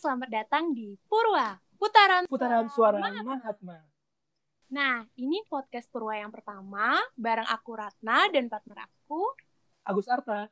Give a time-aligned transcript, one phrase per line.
[0.00, 3.84] selamat datang di Purwa, putaran Putaran suara Mahatma.
[4.72, 9.28] Nah, ini podcast Purwa yang pertama, bareng aku Ratna dan partner aku.
[9.84, 10.48] Agus Arta.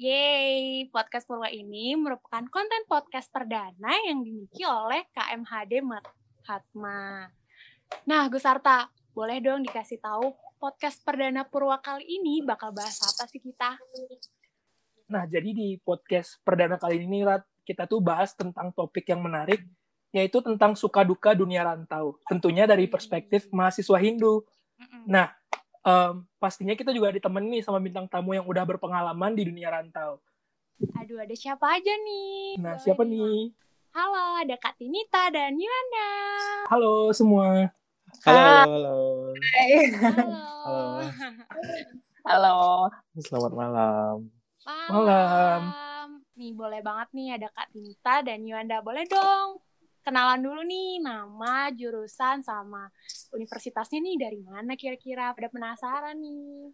[0.00, 7.28] Yeay, podcast Purwa ini merupakan konten podcast perdana yang dimiliki oleh KMHD Mahatma.
[8.08, 13.28] Nah, Gus Arta, boleh dong dikasih tahu podcast perdana Purwa kali ini bakal bahas apa
[13.28, 13.76] sih kita?
[15.12, 19.66] Nah, jadi di podcast perdana kali ini, Rat, kita tuh bahas tentang topik yang menarik,
[20.14, 22.22] yaitu tentang suka duka dunia rantau.
[22.30, 24.46] Tentunya dari perspektif mahasiswa Hindu.
[25.04, 25.34] Nah,
[25.82, 30.22] em, pastinya kita juga ditemani sama bintang tamu yang udah berpengalaman di dunia rantau.
[31.02, 32.62] Aduh, ada siapa aja nih?
[32.62, 33.44] Nah, Boleh siapa nih, nih?
[33.96, 36.10] Halo, ada Kak Tinita dan Yuanda.
[36.68, 37.72] Halo semua.
[38.22, 38.96] Halo, halo.
[40.62, 40.78] Halo.
[42.28, 42.56] Halo.
[43.18, 44.14] Selamat malam.
[44.92, 45.85] Malam.
[46.36, 48.84] Nih, boleh banget nih ada Kak Tinta dan Yuanda.
[48.84, 49.56] Boleh dong
[50.06, 52.86] kenalan dulu nih nama, jurusan, sama
[53.34, 55.34] universitasnya nih dari mana kira-kira.
[55.34, 56.70] Pada penasaran nih.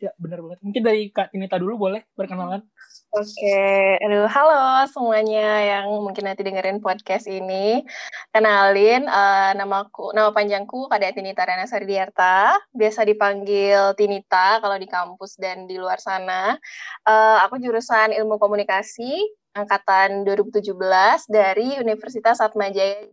[0.00, 0.64] Ya, benar banget.
[0.64, 2.64] Mungkin dari Kak Tinita dulu boleh berkenalan.
[3.12, 7.84] Oke, aduh, halo semuanya yang mungkin nanti dengerin podcast ini.
[8.32, 12.56] Kenalin, eh, namaku, nama panjangku Kak Tinita Rana Sardiarta.
[12.72, 16.56] Biasa dipanggil Tinita kalau di kampus dan di luar sana.
[17.04, 19.20] Eh, aku jurusan Ilmu Komunikasi
[19.52, 23.04] angkatan 2017 dari Universitas Atmajaya.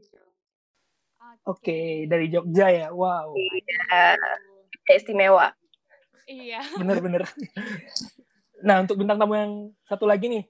[1.43, 2.87] Oke, dari Jogja ya.
[2.95, 4.15] Wow, Iya,
[4.95, 5.51] istimewa.
[6.27, 6.59] Iya.
[6.75, 7.23] bener-bener.
[8.59, 9.53] nah, untuk bintang tamu yang
[9.87, 10.43] satu lagi nih,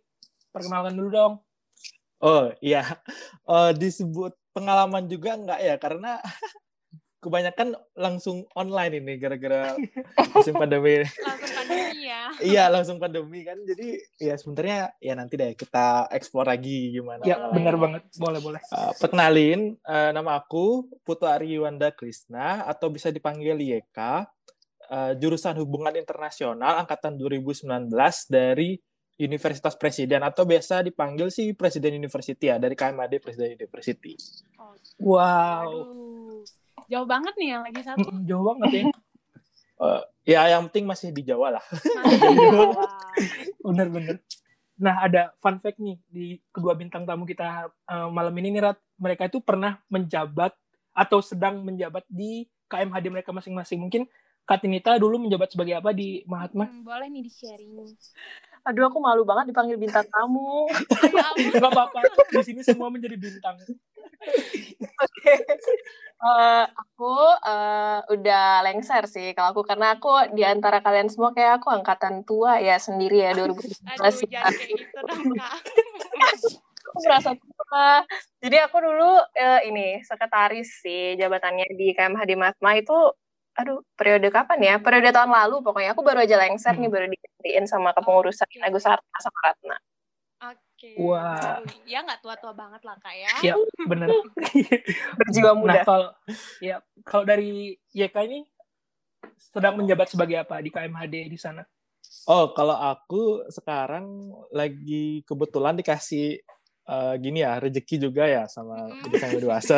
[0.50, 1.34] perkenalkan dulu dong.
[2.18, 2.98] Oh iya,
[3.46, 5.76] Eh, disebut pengalaman juga enggak ya?
[5.78, 6.18] Karena
[7.24, 9.78] kebanyakan langsung online ini gara-gara
[10.34, 11.06] musim pandemi.
[11.06, 12.24] Langsung pandemi ya.
[12.42, 13.58] iya, langsung pandemi kan.
[13.62, 17.22] Jadi ya sebenarnya ya nanti deh kita explore lagi gimana.
[17.22, 17.54] Ya, Boleh.
[17.54, 18.02] benar banget.
[18.18, 18.62] Boleh, boleh.
[18.66, 24.26] Eh, perkenalin, eh, nama aku Putu Ariwanda Krisna atau bisa dipanggil Yeka.
[24.88, 27.92] Eh, jurusan Hubungan Internasional angkatan 2019
[28.32, 28.80] dari
[29.20, 34.16] Universitas Presiden atau biasa dipanggil sih Presiden University ya dari KMAD Presiden University.
[35.04, 35.68] Wow.
[35.68, 36.40] Aduh.
[36.88, 38.08] Jauh banget nih yang lagi satu.
[38.08, 38.86] Mm, Jauh banget ya.
[39.78, 41.66] Eh, ya yang penting masih di Jawa lah.
[43.62, 44.26] Bener-bener.
[44.74, 48.82] Nah, ada fun fact nih di kedua bintang tamu kita eh, malam ini nih, Rat.
[48.98, 50.58] Mereka itu pernah menjabat
[50.98, 53.78] atau sedang menjabat di KMHD mereka masing-masing.
[53.86, 54.10] Mungkin
[54.48, 56.72] Kak Tinita dulu menjabat sebagai apa di Mahatma?
[56.72, 57.84] Hmm, boleh nih di-sharing.
[58.64, 60.72] Aduh, aku malu banget dipanggil bintang tamu.
[61.12, 61.28] Ya.
[61.60, 62.00] Gak apa-apa.
[62.32, 63.60] Di sini semua menjadi bintang.
[65.04, 65.34] Oke.
[66.18, 67.14] Eh, aku
[67.44, 72.26] eh, udah lengser sih kalau aku karena aku di antara kalian semua kayak aku angkatan
[72.26, 73.84] tua ya sendiri ya 2017.
[74.00, 75.60] Aduh, jangan kayak gitu dong, Kak.
[76.88, 77.90] Aku merasa tua.
[78.40, 82.96] Jadi aku dulu eh, ini sekretaris sih jabatannya di KMHD Matma itu
[83.58, 84.76] aduh periode kapan ya?
[84.78, 86.82] Periode tahun lalu pokoknya aku baru aja lengser Hmm.
[86.82, 89.78] nih baru digantiin sama kepengurusan Agus Harta sama Ratna.
[90.48, 90.94] Oke.
[90.96, 91.58] Wah.
[91.58, 93.34] Aduh, Ya nggak tua-tua banget lah, Kak ya.
[93.44, 94.14] Ya, bener.
[95.18, 95.82] Berjiwa Nah, muda.
[95.82, 96.10] kalau
[96.62, 98.46] ya kalau dari YK ini
[99.36, 101.66] sedang menjabat sebagai apa di KMHD di sana?
[102.24, 104.06] Oh, kalau aku sekarang
[104.50, 106.40] lagi kebetulan dikasih
[106.88, 109.12] eh, gini ya rezeki juga ya sama Mm.
[109.14, 109.78] yang dewasa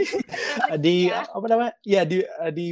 [0.82, 1.24] di Ya.
[1.26, 2.66] apa namanya ya di di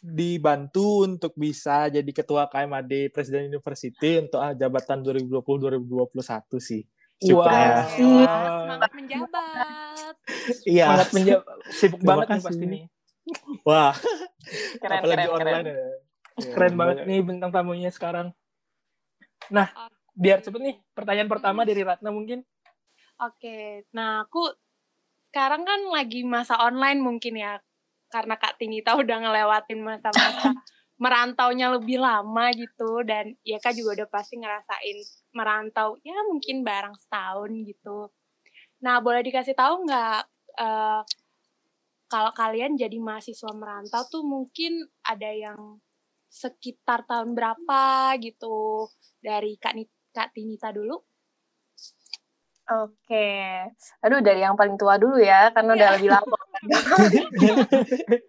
[0.00, 6.20] dibantu untuk bisa jadi ketua KMAD Presiden University untuk ah, jabatan 2020-2021
[6.58, 6.82] sih.
[7.24, 7.40] Wow.
[7.40, 10.14] Wah, semangat menjabat.
[10.62, 10.84] Iya.
[10.84, 12.44] Semangat menja- sibuk Terima banget nih kasih.
[12.44, 12.82] pasti nih.
[13.62, 13.92] Wah,
[14.76, 15.54] Keren, apalagi keren, keren.
[15.56, 15.72] online ya.
[15.72, 17.08] Ya, Keren banget banyak.
[17.08, 18.26] nih bintang tamunya sekarang.
[19.48, 19.66] Nah,
[20.12, 22.44] biar cepet nih pertanyaan pertama dari Ratna mungkin.
[23.22, 24.42] Oke, nah aku
[25.30, 27.62] sekarang kan lagi masa online mungkin ya,
[28.10, 30.50] karena Kak Tinita udah ngelewatin masa-masa
[31.02, 34.98] merantaunya lebih lama gitu, dan ya Kak juga udah pasti ngerasain
[35.34, 38.10] merantau ya mungkin barang setahun gitu.
[38.82, 40.20] Nah, boleh dikasih tahu nggak
[40.58, 41.02] eh,
[42.10, 45.78] kalau kalian jadi mahasiswa merantau tuh mungkin ada yang
[46.30, 48.90] sekitar tahun berapa gitu
[49.22, 50.98] dari Kak, Ni- Kak Tinita dulu?
[52.68, 53.28] Oke.
[54.00, 55.94] Aduh, dari yang paling tua dulu ya, karena udah Ya.
[56.00, 56.36] lebih lama.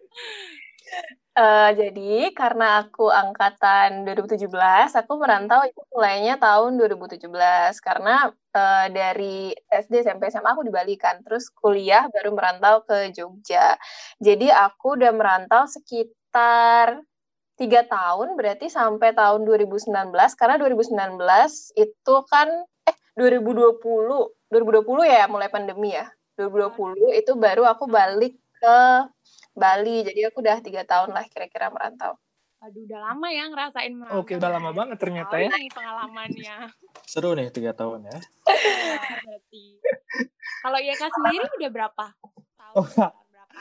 [1.36, 7.76] Eh, jadi, karena aku angkatan 2017, aku merantau itu mulainya tahun 2017.
[7.84, 11.20] Karena eh, dari SD, SMP, SMA aku di Bali kan.
[11.28, 13.76] Terus kuliah baru merantau ke Jogja.
[14.24, 17.04] Jadi, aku udah merantau sekitar
[17.60, 20.40] tiga tahun, berarti sampai tahun 2019.
[20.40, 22.48] Karena 2019 itu kan,
[23.16, 23.80] 2020
[24.52, 28.80] 2020 ya mulai pandemi ya 2020 itu baru aku balik ke
[29.56, 32.20] Bali jadi aku udah tiga tahun lah kira-kira merantau
[32.66, 34.26] Aduh, udah lama ya ngerasain merantau.
[34.26, 35.54] Oke, udah lama banget ternyata ya.
[35.54, 36.56] Nih pengalamannya.
[37.12, 38.18] Seru nih tiga tahun ya.
[38.50, 39.66] Iya, berarti.
[40.66, 42.06] Kalau Yeka sendiri udah berapa?
[42.58, 43.54] Tahun Oh, berapa?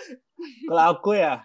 [0.65, 1.41] Kalau aku ya,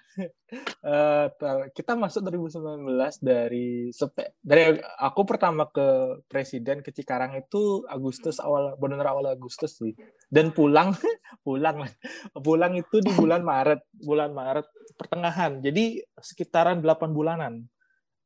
[0.81, 2.86] eh, tar- kita masuk 2019
[3.18, 5.88] dari sepe- dari aku pertama ke
[6.25, 9.94] presiden ke Cikarang itu Agustus awal benar awal Agustus sih.
[10.25, 10.92] Dan pulang
[11.46, 11.86] pulang.
[12.34, 15.60] Pulang itu di bulan Maret, bulan Maret pertengahan.
[15.60, 17.63] Jadi sekitaran 8 bulanan.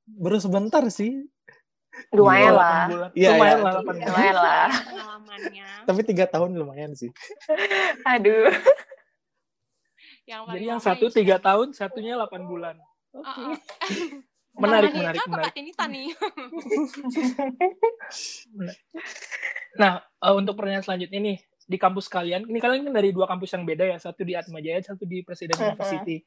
[0.04, 1.16] Baru sebentar sih,
[2.10, 2.80] lumayan Iya, lah.
[3.14, 3.64] Iya, Lumayan iya.
[3.64, 4.08] lah, delapan bulan.
[4.10, 5.68] lumayan lah Pengalamannya.
[5.84, 7.12] tapi tiga tahun lumayan sih.
[8.04, 8.50] aduh
[10.24, 12.80] Yang Jadi yang satu tiga tahun, satunya 8 bulan.
[13.12, 13.54] Oh, oh.
[14.56, 15.74] Menarik, Sama menarik, menarik.
[15.76, 16.04] Tani.
[19.74, 23.58] Nah, eh, untuk pertanyaan selanjutnya nih, di kampus kalian, ini kalian kan dari dua kampus
[23.58, 25.74] yang beda ya, satu di Atmajaya, satu di Presiden Mm-mm.
[25.74, 26.22] University.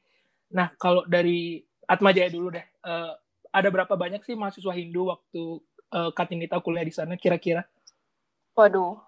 [0.51, 3.13] Nah, kalau dari Atmajaya dulu deh, eh,
[3.55, 5.43] ada berapa banyak sih mahasiswa Hindu waktu
[5.95, 7.63] eh, Katinita kuliah di sana kira-kira?
[8.59, 8.99] Waduh,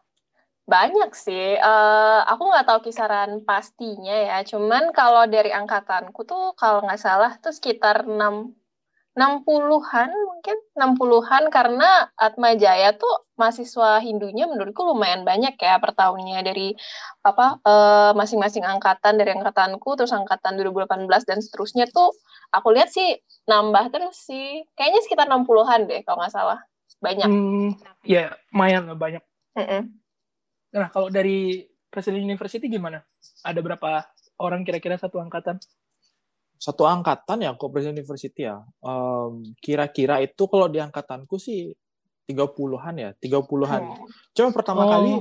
[0.68, 1.56] banyak sih.
[1.56, 4.38] Eh, aku nggak tahu kisaran pastinya ya.
[4.44, 8.52] Cuman kalau dari angkatanku tuh kalau nggak salah tuh sekitar 6
[9.18, 16.46] 60-an mungkin 60-an karena Atma Jaya tuh mahasiswa Hindunya menurutku lumayan banyak ya per tahunnya
[16.46, 16.70] dari
[17.26, 22.14] apa eh, masing-masing angkatan dari angkatanku terus angkatan 2018 dan seterusnya tuh
[22.54, 23.18] aku lihat sih
[23.50, 24.62] nambah terus sih.
[24.78, 26.60] Kayaknya sekitar 60-an deh kalau nggak salah.
[27.02, 27.30] Banyak.
[27.30, 27.70] Hmm,
[28.06, 29.22] ya, lumayan banyak.
[29.58, 29.82] Mm-mm.
[30.74, 33.00] Nah, kalau dari Presiden University gimana?
[33.40, 34.04] Ada berapa
[34.38, 35.56] orang kira-kira satu angkatan?
[36.58, 38.60] Satu angkatan ya, kok Presiden University ya.
[38.84, 41.72] Em, kira-kira itu kalau di angkatanku sih
[42.28, 43.82] 30-an ya, 30-an.
[43.94, 44.04] Hmm.
[44.36, 44.90] Cuma pertama Oh.
[44.92, 45.12] kali,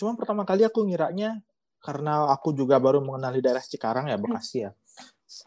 [0.00, 1.36] cuma pertama kali aku ngiranya
[1.84, 4.72] karena aku juga baru mengenali daerah Cikarang ya, Bekasi ya.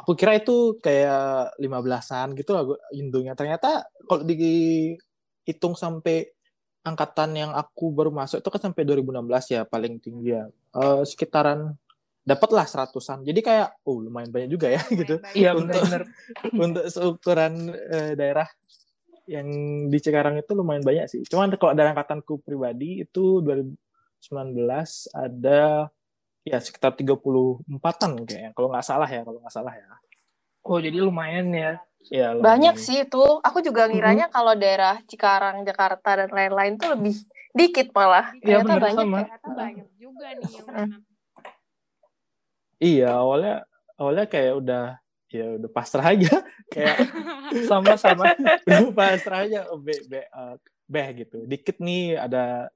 [0.03, 3.31] Aku kira itu kayak 15-an gitu lah Hindunya.
[3.33, 6.29] Ternyata kalau dihitung sampai
[6.89, 10.49] angkatan yang aku baru masuk itu kan sampai 2016 ya paling tinggi ya.
[10.75, 11.73] Eh, sekitaran
[12.25, 13.21] dapatlah seratusan.
[13.23, 16.03] Jadi kayak oh lumayan banyak juga ya gitu Iya, Untuk- benar-benar.
[16.65, 18.45] untuk seukuran eh, daerah
[19.29, 19.45] yang
[19.93, 21.21] di Cikarang itu lumayan banyak sih.
[21.25, 23.77] Cuman kalau dari angkatanku pribadi itu 2019
[25.13, 25.89] ada
[26.41, 28.51] ya sekitar 34-an kayaknya.
[28.57, 29.85] Kalau nggak salah ya, kalau nggak salah ya.
[30.69, 31.81] Oh, jadi lumayan ya.
[32.13, 33.23] Ya, Banyak sih itu.
[33.43, 37.15] Aku juga ngiranya kalau daerah Cikarang, Jakarta, dan lain-lain tuh lebih
[37.57, 38.31] dikit malah.
[38.45, 39.17] Iya, Ternyata bener, banyak sama.
[39.19, 39.25] ya.
[39.25, 40.69] Ternyata banyak juga nih yang.
[42.79, 43.55] Iya, awalnya
[43.99, 44.83] awalnya kayak udah
[45.33, 46.31] ya udah pasrah aja
[46.73, 46.97] kayak
[47.67, 48.25] Sama-sama.
[48.67, 50.55] udah pasrah aja oh, be, be, eh,
[50.89, 52.69] beh gitu dikit nih ada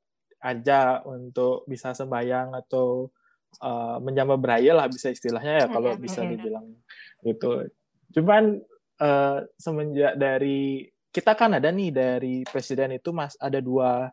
[0.44, 3.10] aja untuk bisa sembahyang atau
[3.64, 6.68] eh, menjambah beraya lah bisa istilahnya ya kalau Mm-mm, bisa dibilang
[7.24, 7.70] gitu
[8.14, 8.62] cuman
[8.98, 14.10] eh, semenjak dari kita kan ada nih dari presiden itu mas ada dua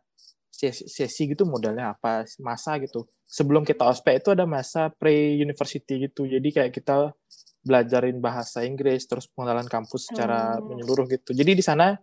[0.51, 3.09] sesi, sesi gitu modelnya apa masa gitu.
[3.25, 6.29] Sebelum kita ospek itu ada masa pre university gitu.
[6.29, 7.13] Jadi kayak kita
[7.61, 10.65] belajarin bahasa Inggris terus pengenalan kampus secara Hmm.
[10.69, 11.33] menyeluruh gitu.
[11.33, 11.97] Jadi di sana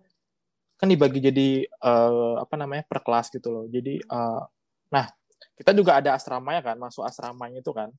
[0.78, 3.66] kan dibagi jadi eh, apa namanya per kelas gitu loh.
[3.70, 4.42] Jadi eh,
[4.90, 5.06] nah
[5.58, 7.90] kita juga ada asramanya kan masuk asramanya itu kan.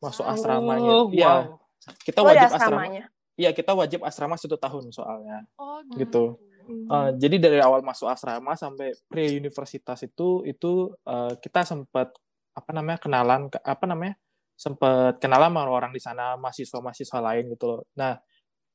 [0.00, 0.92] Masuk Oh, asramanya.
[1.00, 1.32] Oh, iya.
[1.48, 1.60] Wow.
[2.04, 2.60] kita Oh, ada wajib asrama.
[2.60, 3.04] asramanya.
[3.36, 6.36] Iya kita wajib asrama satu tahun soalnya Oh, Gitu.
[6.62, 12.14] Uh, jadi dari awal masuk asrama sampai pre universitas itu itu uh, kita sempat
[12.54, 14.14] apa namanya kenalan ke- apa namanya
[14.54, 17.80] sempat kenalan sama orang di sana mahasiswa-mahasiswa lain gitu loh.
[17.98, 18.14] Nah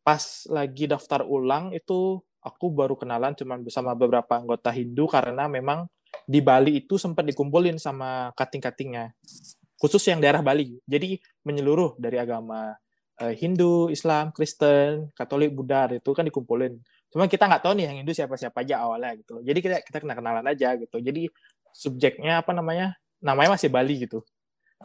[0.04, 0.20] pas
[0.52, 5.88] lagi daftar ulang itu aku baru kenalan cuman bersama beberapa anggota Hindu karena memang
[6.28, 9.16] di Bali itu sempat dikumpulin sama kating-katingnya
[9.80, 10.76] khusus yang daerah Bali.
[10.84, 12.76] Jadi menyeluruh dari agama
[13.22, 16.78] eh, Hindu, Islam, Kristen, Katolik, Buddha itu kan dikumpulin.
[17.10, 19.42] Cuma kita nggak tahu nih yang Hindu siapa-siapa aja awalnya gitu.
[19.42, 20.98] Jadi kita kita kena kenalan aja gitu.
[21.00, 21.32] Jadi
[21.72, 22.94] subjeknya apa namanya?
[23.24, 24.22] Namanya masih Bali gitu.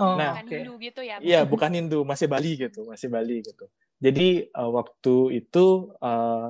[0.00, 0.48] Oh, Nah, Bukan.
[0.48, 1.20] Hindu gitu ya.
[1.20, 3.68] Iya, bukan Hindu, masih Bali gitu, masih Bali gitu.
[4.00, 6.48] Jadi eh, waktu itu eh,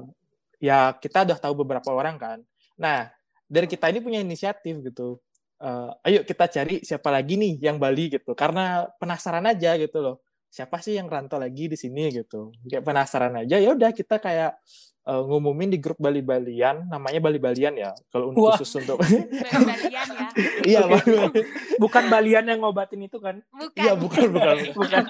[0.62, 2.38] ya kita udah tahu beberapa orang kan.
[2.78, 3.10] Nah,
[3.50, 5.18] dari kita ini punya inisiatif gitu.
[5.58, 8.38] Eh, ayo kita cari siapa lagi nih yang Bali gitu.
[8.38, 10.21] Karena penasaran aja gitu loh.
[10.52, 12.52] Siapa sih yang rantau lagi di sini gitu.
[12.68, 13.56] Kayak penasaran aja.
[13.56, 14.60] Ya udah kita kayak
[15.08, 17.96] eh, ngumumin di grup Bali-Balian, namanya Bali-Balian ya.
[18.12, 18.60] Kalau untuk Wah.
[18.60, 20.28] khusus untuk Balian ya.
[20.68, 20.80] Iya.
[20.84, 21.48] Bali-
[21.80, 23.40] Bukan Balian yang ngobatin itu kan?
[23.48, 23.80] Bukan.
[23.80, 24.56] Iya, bukan, bukan.
[24.76, 25.02] Bukan.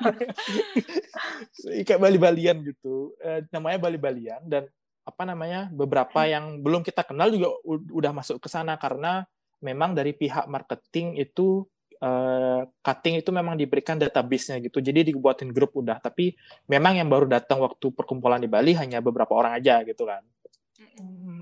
[1.83, 3.19] kayak Bali-Balian gitu.
[3.19, 4.71] Eh, namanya Bali-Balian dan
[5.03, 9.27] apa namanya beberapa yang belum kita kenal juga udah masuk ke sana karena
[9.59, 11.67] memang dari pihak marketing itu
[12.03, 14.83] uh, cutting itu memang diberikan database-nya gitu.
[14.83, 16.35] Jadi dibuatin grup udah, tapi
[16.67, 20.21] memang yang baru datang waktu perkumpulan di Bali hanya beberapa orang aja gitu kan.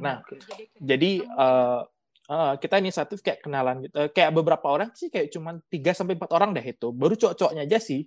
[0.00, 0.22] Nah,
[0.80, 1.80] jadi uh,
[2.28, 3.94] uh, kita inisiatif kayak kenalan gitu.
[3.96, 6.92] Uh, kayak beberapa orang sih kayak cuma 3 sampai empat orang deh itu.
[6.92, 8.04] Baru cowok-cowoknya aja sih.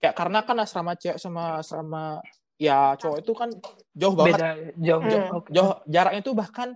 [0.00, 2.20] Kayak karena kan asrama cewek sama asrama
[2.56, 3.50] ya cowok itu kan
[3.92, 4.36] jauh banget.
[4.36, 4.48] Beda
[4.80, 5.24] jauh jauh.
[5.28, 5.52] Hmm.
[5.52, 6.68] Jauh jaraknya itu bahkan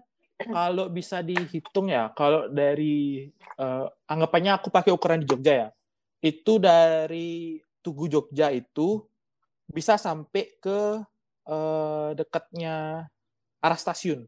[0.46, 5.68] kalau bisa dihitung ya, kalau dari uh, anggapannya aku pakai ukuran di Jogja ya.
[6.20, 9.04] Itu dari Tugu Jogja itu
[9.66, 11.00] bisa sampai ke
[11.46, 13.08] uh, dekatnya
[13.58, 14.24] arah stasiun.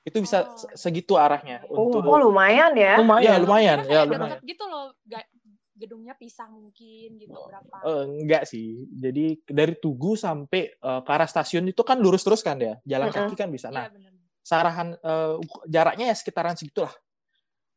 [0.00, 0.70] Itu bisa Oh.
[0.72, 2.94] segitu arahnya Oh, untuk Oh lumayan ya.
[2.96, 3.26] Lumayan.
[3.26, 4.38] Ya lumayan, ya lumayan.
[4.40, 5.26] gitu loh, ga-
[5.76, 7.76] gedungnya pisah mungkin gitu berapa.
[7.84, 8.86] Eh, enggak sih.
[8.88, 12.78] Jadi dari Tugu sampai eh, ke arah stasiun itu kan lurus terus kan ya.
[12.86, 13.28] Jalan Mm-mm.
[13.28, 13.68] kaki kan bisa.
[13.68, 14.12] Nah, Iya benar.
[14.46, 14.94] Sarahan
[15.42, 16.94] uk- jaraknya ya sekitaran segitulah.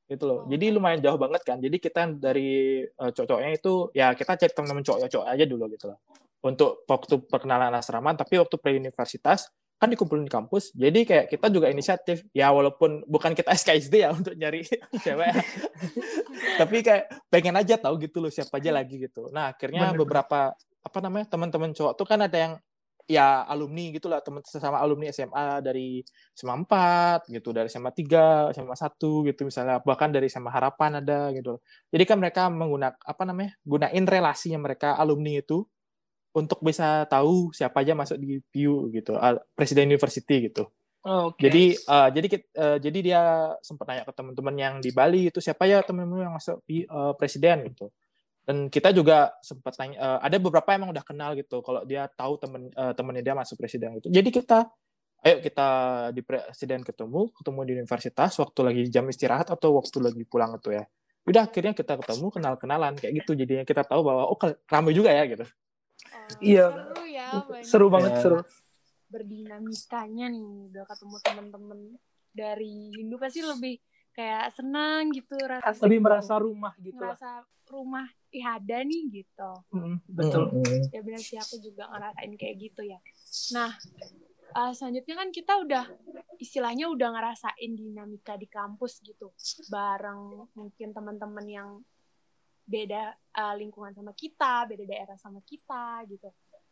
[0.10, 0.46] Gitu loh.
[0.46, 0.50] Oh.
[0.50, 1.58] Jadi lumayan jauh banget kan.
[1.62, 5.98] Jadi kita dari eh, cowok-cowoknya itu ya kita cari teman-teman cowok-cowok aja dulu gitu loh.
[6.42, 10.74] Untuk waktu perkenalan asrama, tapi waktu pre-universitas kan dikumpulin di kampus.
[10.76, 12.26] Jadi kayak kita juga inisiatif.
[12.34, 14.66] Ya walaupun bukan kita SKSD ya untuk nyari
[15.06, 15.34] cewek.
[16.60, 19.30] tapi kayak pengen aja tahu gitu loh siapa aja lagi gitu.
[19.30, 20.00] Nah, akhirnya Bener.
[20.04, 22.54] beberapa apa namanya teman-teman cowok tuh kan ada yang
[23.10, 26.06] ya alumni gitu lah teman sesama alumni SMA dari
[26.38, 31.34] SMA 4 gitu dari SMA 3 SMA 1 gitu misalnya bahkan dari SMA Harapan ada
[31.34, 31.58] gitu
[31.90, 35.66] jadi kan mereka menggunakan apa namanya gunain relasinya mereka alumni itu
[36.38, 39.18] untuk bisa tahu siapa aja masuk di PU gitu
[39.58, 41.48] Presiden University gitu Oh, Oke.
[41.48, 43.22] jadi eh, jadi eh, jadi dia
[43.64, 47.14] sempat nanya ke teman-teman yang di Bali itu siapa ya teman-teman yang masuk di eh,
[47.16, 47.88] presiden gitu.
[48.50, 52.42] Dan kita juga sempat tanya eh, ada beberapa emang udah kenal gitu kalau dia tahu
[52.42, 54.10] temen eh, temennya dia masuk presiden gitu.
[54.10, 54.66] Jadi kita
[55.22, 55.68] ayo kita
[56.18, 60.74] di presiden ketemu, ketemu di universitas waktu lagi jam istirahat atau waktu lagi pulang itu
[60.74, 60.82] ya.
[61.30, 65.30] Udah akhirnya kita ketemu kenal-kenalan kayak gitu jadinya kita tahu bahwa oh ramai juga ya
[65.30, 65.46] gitu.
[65.46, 66.66] Oh, Iya.
[66.74, 67.28] Seru ya.
[67.46, 68.22] banyak Seru banget Ya.
[68.26, 68.40] seru.
[69.10, 71.80] berdinamikanya nih udah ketemu temen-temen
[72.30, 77.16] dari Hindu pasti lebih kayak senang gitu rasa Lebih merasa rumah gitu lah.
[77.16, 77.30] merasa
[77.66, 80.44] rumah ih ada nih gitu Mm, betul.
[80.52, 80.90] Mm-mm.
[80.90, 83.00] ya benar sih aku juga ngerasain kayak gitu ya
[83.52, 83.72] nah
[84.52, 85.86] eh, selanjutnya kan kita udah
[86.36, 89.30] istilahnya udah ngerasain dinamika di kampus gitu
[89.68, 91.70] bareng mungkin teman-teman yang
[92.64, 96.30] beda eh, lingkungan sama kita beda daerah sama kita gitu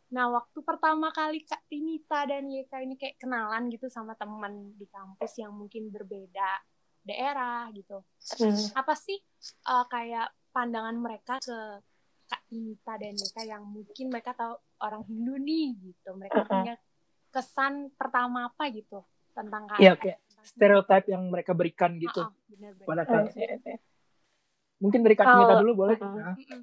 [0.08, 4.86] nah waktu pertama kali Kak Tinita dan Yeka ini kayak kenalan gitu sama teman di
[4.86, 6.64] kampus yang mungkin berbeda
[7.02, 8.02] daerah gitu
[8.38, 8.60] Hmm.
[8.76, 11.58] apa sih eh, kayak pandangan mereka ke
[12.28, 14.52] Kak Tinita dan Yeka yang mungkin mereka tahu
[14.84, 16.50] orang Hindu nih gitu mereka Mm-mm.
[16.52, 16.74] punya
[17.32, 19.00] kesan pertama apa gitu
[19.32, 20.18] tentang Kak Iya, kayak.
[20.44, 22.24] Stereotip yang mereka berikan gitu
[22.84, 23.32] pada I Kak.
[23.32, 23.76] see, I see.
[24.80, 25.96] Mungkin dari Kak Tinita dulu boleh?
[26.00, 26.16] Mm-mm.
[26.16, 26.62] Nah, Mm-mm.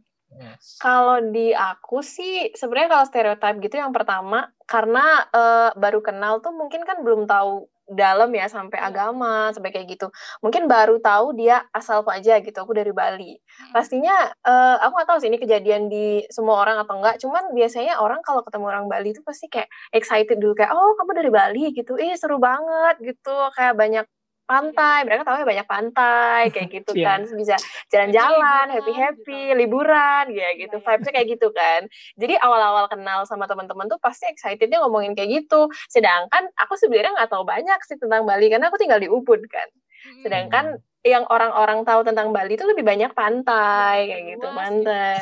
[0.81, 6.51] Kalau di aku sih sebenarnya kalau stereotip gitu yang pertama karena eh, baru kenal tuh
[6.51, 8.89] mungkin kan belum tahu dalam ya sampai Iya.
[8.89, 10.07] agama sampai kayak gitu.
[10.41, 12.57] Mungkin baru tahu dia asalku aja gitu.
[12.57, 13.37] Aku dari Bali.
[13.73, 17.21] Pastinya eh, aku nggak tahu sih ini kejadian di semua orang atau enggak.
[17.21, 21.11] Cuman biasanya orang kalau ketemu orang Bali itu pasti kayak excited dulu kayak oh kamu
[21.19, 21.93] dari Bali gitu.
[22.01, 23.33] Ih seru banget gitu.
[23.55, 24.05] Kayak banyak
[24.45, 25.03] pantai.
[25.03, 27.05] Mereka tahu ya banyak pantai kayak gitu Iya.
[27.05, 27.19] kan.
[27.33, 27.55] Bisa
[27.89, 29.57] jalan-jalan, happy happy, gitu.
[29.57, 30.77] liburan, ya gitu.
[30.77, 30.85] Iya, iya.
[30.85, 31.81] Vibesnya kayak gitu kan.
[32.15, 35.67] Jadi awal-awal kenal sama teman-teman tuh pasti excitednya ngomongin kayak gitu.
[35.89, 39.67] Sedangkan aku sebenarnya nggak tahu banyak sih tentang Bali karena aku tinggal di Ubud kan.
[40.05, 40.21] Mm-mm.
[40.21, 40.65] Sedangkan
[41.01, 45.21] yang orang-orang tahu tentang Bali itu lebih banyak pantai Iya, kayak gitu, pantai.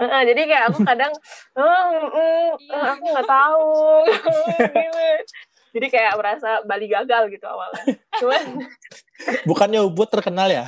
[0.00, 1.12] Heeh, jadi kayak aku kadang,
[1.52, 2.72] "Eh, mm, mm, Iya.
[2.72, 3.68] eh, aku nggak tahu,
[4.08, 4.36] gitu.
[5.70, 7.84] Jadi kayak merasa Bali gagal gitu awalnya.
[8.18, 8.42] Cuman
[9.48, 10.64] Bukannya Ubud terkenal ya?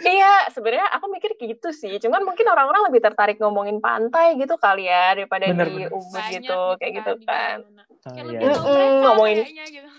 [0.00, 1.98] Iya, sebenarnya aku mikir gitu sih.
[1.98, 5.90] Cuman mungkin orang-orang lebih tertarik ngomongin pantai gitu kali ya daripada Bener, di bener.
[5.92, 7.58] Ubud Banyak gitu, kayak gitu di kan.
[7.66, 7.82] mana-mana.
[8.04, 8.38] Ah, Kayak iya.
[8.62, 9.36] mereka ngomongin.
[9.42, 9.90] gitu.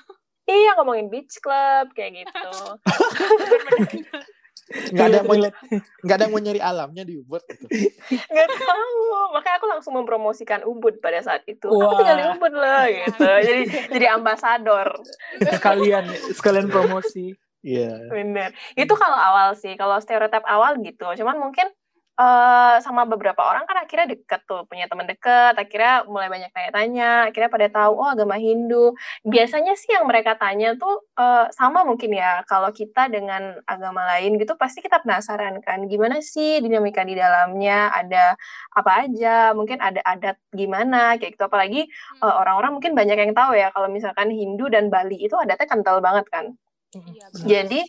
[0.45, 2.51] Iya, ngomongin beach club kayak gitu.
[4.65, 5.37] Nggak ada yang mau
[6.05, 7.65] nggak ada yang mau nyari alamnya di Ubud gitu.
[8.33, 9.05] Nggak tahu.
[9.37, 11.69] Makanya aku langsung mempromosikan Ubud pada saat itu.
[11.69, 11.99] Aku Wah.
[12.01, 13.29] tinggal di Ubud loh gitu.
[13.45, 13.61] Jadi
[13.93, 14.89] jadi ambasador.
[15.37, 17.37] sekalian sekalian promosi.
[17.65, 18.09] Iya.
[18.09, 18.53] Bener.
[18.77, 21.09] Itu kalau awal sih, kalau stereotip awal gitu.
[21.17, 21.69] Cuman mungkin
[22.15, 27.27] eh sama beberapa orang kan akhirnya deket tuh, punya teman deket, akhirnya mulai banyak tanya-tanya,
[27.27, 28.95] akhirnya pada tahu, oh agama Hindu.
[29.27, 34.39] Biasanya sih yang mereka tanya tuh eh, sama mungkin ya, kalau kita dengan agama lain
[34.39, 38.39] gitu, pasti kita penasaran kan, gimana sih dinamika di dalamnya, ada
[38.71, 41.51] apa aja, mungkin ada adat gimana, kayak gitu.
[41.51, 41.81] Apalagi
[42.23, 45.99] eh, orang-orang mungkin banyak yang tahu ya, kalau misalkan Hindu dan Bali itu adatnya kental
[45.99, 46.55] banget kan.
[46.95, 47.83] Iya, Jadi,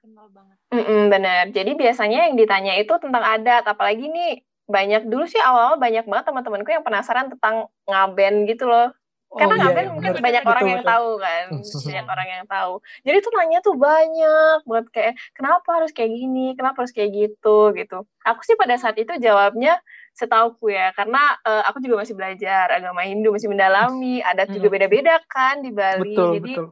[0.00, 0.56] kenal banget.
[0.72, 1.44] Mm-mm, bener.
[1.52, 4.40] Jadi biasanya yang ditanya itu tentang adat, apalagi nih
[4.70, 8.94] banyak dulu sih awal-awal banyak banget teman-temanku yang penasaran tentang ngaben gitu loh.
[9.30, 10.24] Karena iya, ngaben iya, mungkin bener.
[10.26, 10.90] banyak Betul, orang yang betul.
[10.90, 11.44] tahu kan,
[11.86, 12.72] banyak orang yang tahu.
[13.06, 17.58] Jadi tuh nanya tuh banyak buat kayak kenapa harus kayak gini, kenapa harus kayak gitu
[17.78, 17.98] gitu.
[18.26, 19.78] Aku sih pada saat itu jawabnya
[20.18, 24.74] setauku ya, karena eh, aku juga masih belajar agama Hindu, masih mendalami, adat juga Hmm.
[24.74, 26.10] beda-beda kan di Bali.
[26.10, 26.66] Betul, Jadi betul.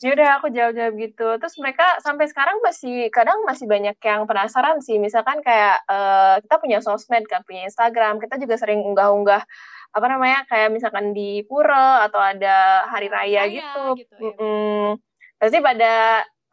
[0.00, 1.28] Ya udah aku jawab-jawab gitu.
[1.38, 4.96] Terus mereka sampai sekarang masih kadang masih banyak yang penasaran sih.
[4.96, 8.18] Misalkan kayak eh, kita punya sosmed kan punya Instagram.
[8.18, 9.42] Kita juga sering unggah-unggah
[9.88, 14.24] apa namanya kayak misalkan di pura atau ada hari raya Raya gitu, gitu, ya.
[14.36, 15.00] Mm-mm.
[15.40, 15.94] pasti pada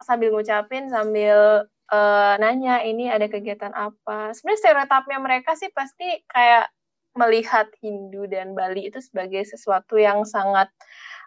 [0.00, 4.32] sambil ngucapin sambil eh, nanya ini ada kegiatan apa?
[4.32, 6.72] Sebenarnya stereotipnya mereka sih pasti kayak
[7.16, 10.68] melihat Hindu dan Bali itu sebagai sesuatu yang sangat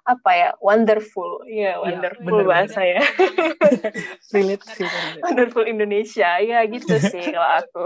[0.07, 2.49] apa ya wonderful ya wonderful bener-bener.
[2.49, 3.01] bahasa ya
[4.33, 4.87] Relate sih.
[5.21, 7.83] wonderful Indonesia ya gitu sih kalau aku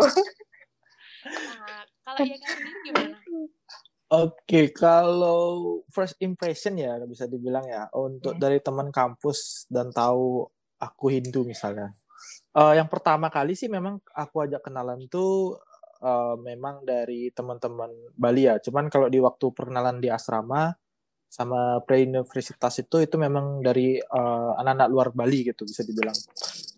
[1.24, 3.15] Nah, kalau ya sendiri gimana?
[4.12, 8.43] Oke, kalau first impression ya bisa dibilang ya untuk Hmm.
[8.43, 10.43] dari teman kampus dan tahu
[10.77, 11.96] aku Hindu misalnya.
[12.53, 15.58] Eh, yang pertama kali sih memang aku ajak kenalan tuh
[16.03, 18.60] eh, memang dari teman-teman Bali ya.
[18.60, 20.75] Cuman kalau di waktu perkenalan di asrama
[21.34, 26.13] sama pre-universitas itu itu memang dari eh, anak-anak luar Bali gitu bisa dibilang.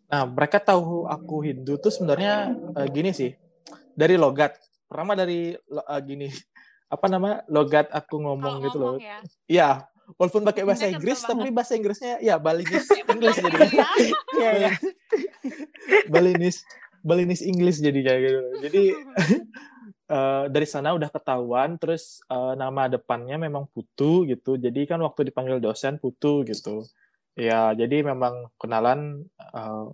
[0.07, 3.35] Nah, mereka tahu aku Hindu tuh sebenarnya eh, gini sih.
[3.91, 4.55] Dari logat.
[4.87, 6.31] Pertama dari eh, gini
[6.95, 8.95] apa nama logat aku ngomong Kalau gitu loh.
[8.95, 9.17] ngomong ya.
[9.51, 9.69] Iya,
[10.15, 11.35] walaupun pakai bahasa Kental Inggris banget.
[11.35, 13.57] tapi bahasa Inggrisnya ya Balinese English jadi.
[13.59, 13.85] Iya.
[14.35, 14.71] Iya, iya.
[16.07, 16.63] Balinese
[17.03, 18.39] Balinese English jadinya gitu.
[18.63, 18.83] Jadi
[20.09, 24.57] eh, dari sana udah ketahuan terus eh, nama depannya memang Putu gitu.
[24.57, 26.85] Jadi kan waktu dipanggil dosen Putu gitu.
[27.35, 29.85] Ya, jadi memang kenalan eh,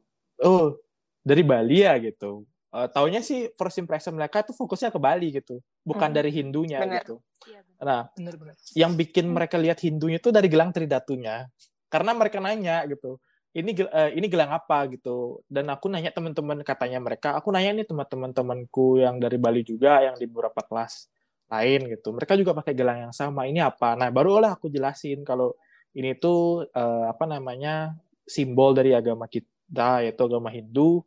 [0.46, 0.78] oh
[1.26, 2.46] dari Bali ya gitu.
[2.72, 6.80] Eh, taunya sih first impression mereka tuh fokusnya ke Bali gitu, bukan Hmm, dari Hindunya
[6.80, 7.04] bener.
[7.04, 7.16] gitu.
[7.52, 7.82] Iya, bener.
[7.84, 8.56] Nah, Bener-bener.
[8.78, 11.52] yang bikin mereka lihat Hindunya itu dari gelang tridatunya.
[11.92, 13.20] Karena mereka nanya gitu,
[13.52, 15.44] ini eh, ini gelang apa gitu.
[15.48, 20.00] Dan aku nanya teman-teman katanya mereka, aku nanya nih teman-teman temanku yang dari Bali juga
[20.04, 21.12] yang di beberapa kelas
[21.52, 22.16] lain gitu.
[22.16, 23.48] Mereka juga pakai gelang yang sama.
[23.48, 23.96] Ini apa?
[24.00, 25.56] Nah, barulah aku jelasin kalau
[25.96, 31.04] ini tuh eh, apa namanya simbol dari agama kita yaitu agama Hindu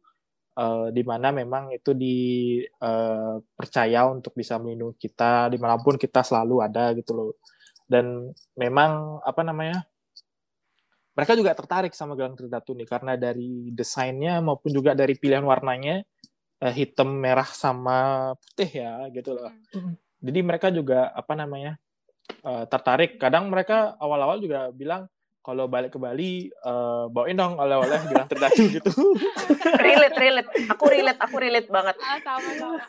[0.58, 6.60] eh, di mana memang itu dipercaya untuk bisa melindungi kita di mana pun kita selalu
[6.60, 7.32] ada gitu loh
[7.88, 9.84] dan memang apa namanya
[11.14, 16.02] mereka juga tertarik sama gelang tridatu nih karena dari desainnya maupun juga dari pilihan warnanya
[16.60, 19.50] eh, hitam merah sama putih ya gitu loh.
[19.74, 19.94] Hmm.
[20.18, 21.78] jadi mereka juga apa namanya
[22.42, 23.16] eh, tertarik.
[23.16, 25.06] Kadang mereka awal-awal juga bilang
[25.44, 28.88] kalau balik ke Bali eh, bawain dong oleh-oleh gelang tridatu gitu.
[29.76, 30.48] Relate relate.
[30.72, 31.96] Aku relate aku relate banget.
[32.00, 32.80] Ah, sama-sama.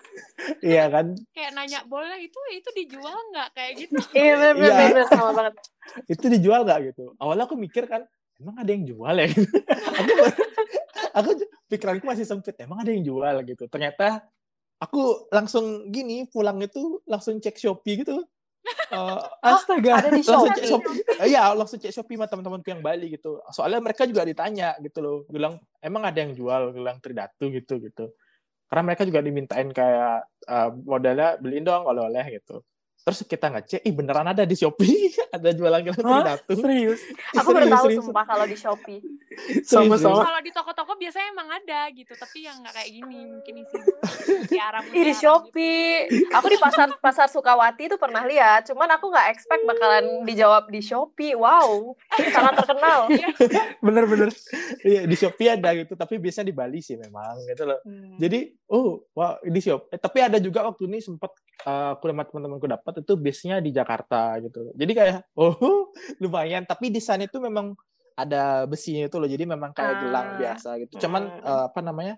[0.64, 1.12] iya kan?
[1.36, 3.50] Kayak nanya boleh itu itu dijual nggak?
[3.52, 4.00] Kayak gitu?
[4.18, 5.12] iya bener bener, Iya.
[5.12, 5.54] sama banget.
[6.08, 7.12] Itu dijual nggak gitu?
[7.20, 8.08] Awalnya aku mikir kan
[8.40, 9.28] emang ada yang jual ya?
[10.00, 10.12] Aku
[11.16, 11.30] aku
[11.68, 13.36] pikiranku masih sempit emang ada yang jual?
[13.44, 13.68] gitu.
[13.68, 14.24] Ternyata
[14.76, 18.24] aku langsung gini pulang itu langsung cek shopee gitu
[18.66, 20.02] Eh, Astaga.
[20.02, 20.98] ada di langsung Shopee cek shopee.
[21.22, 23.38] Eh, iya langsung cek shopee sama teman-temanku yang Bali gitu.
[23.54, 25.16] Soalnya mereka juga ditanya gitu loh.
[25.30, 26.74] Bilang emang ada yang jual?
[26.74, 28.14] Gelang tridatu gitu gitu
[28.70, 32.66] karena mereka juga dimintain kayak eh, modalnya beliin dong oleh-oleh gitu
[33.06, 36.10] terus kita ngecek ih beneran ada di shopee ada jualan gelang Hah?
[36.26, 37.02] tridatu Serius.
[37.38, 38.02] aku baru tahu serius.
[38.02, 39.02] sumpah kalau di Shopee
[39.70, 40.24] Sama-sama.
[40.24, 43.76] Kalau di toko-toko biasanya emang ada gitu, tapi yang nggak kayak gini mungkin isi
[44.96, 46.08] Ih, di Shopee.
[46.32, 50.82] Aku di pasar pasar Sukawati itu pernah lihat, cuman aku nggak expect bakalan dijawab di
[50.82, 51.36] Shopee.
[51.36, 51.96] Wow,
[52.32, 53.12] sangat terkenal.
[53.84, 54.30] Bener-bener.
[54.86, 57.80] Iya di Shopee ada gitu, tapi biasanya di Bali sih memang gitu loh.
[57.84, 58.16] Hmm.
[58.22, 59.94] Jadi, oh, wah di Shopee.
[59.94, 61.32] Eh, tapi ada juga waktu ini sempat
[61.66, 64.74] eh, aku sama teman-temanku dapat itu biasanya di Jakarta gitu.
[64.74, 65.90] Jadi kayak, oh
[66.22, 66.66] lumayan.
[66.66, 67.78] Tapi desain itu memang
[68.16, 69.28] ada besinya itu loh.
[69.30, 70.00] Jadi memang kayak Ah.
[70.02, 70.94] gelang biasa gitu.
[71.04, 72.16] Cuman eh, apa namanya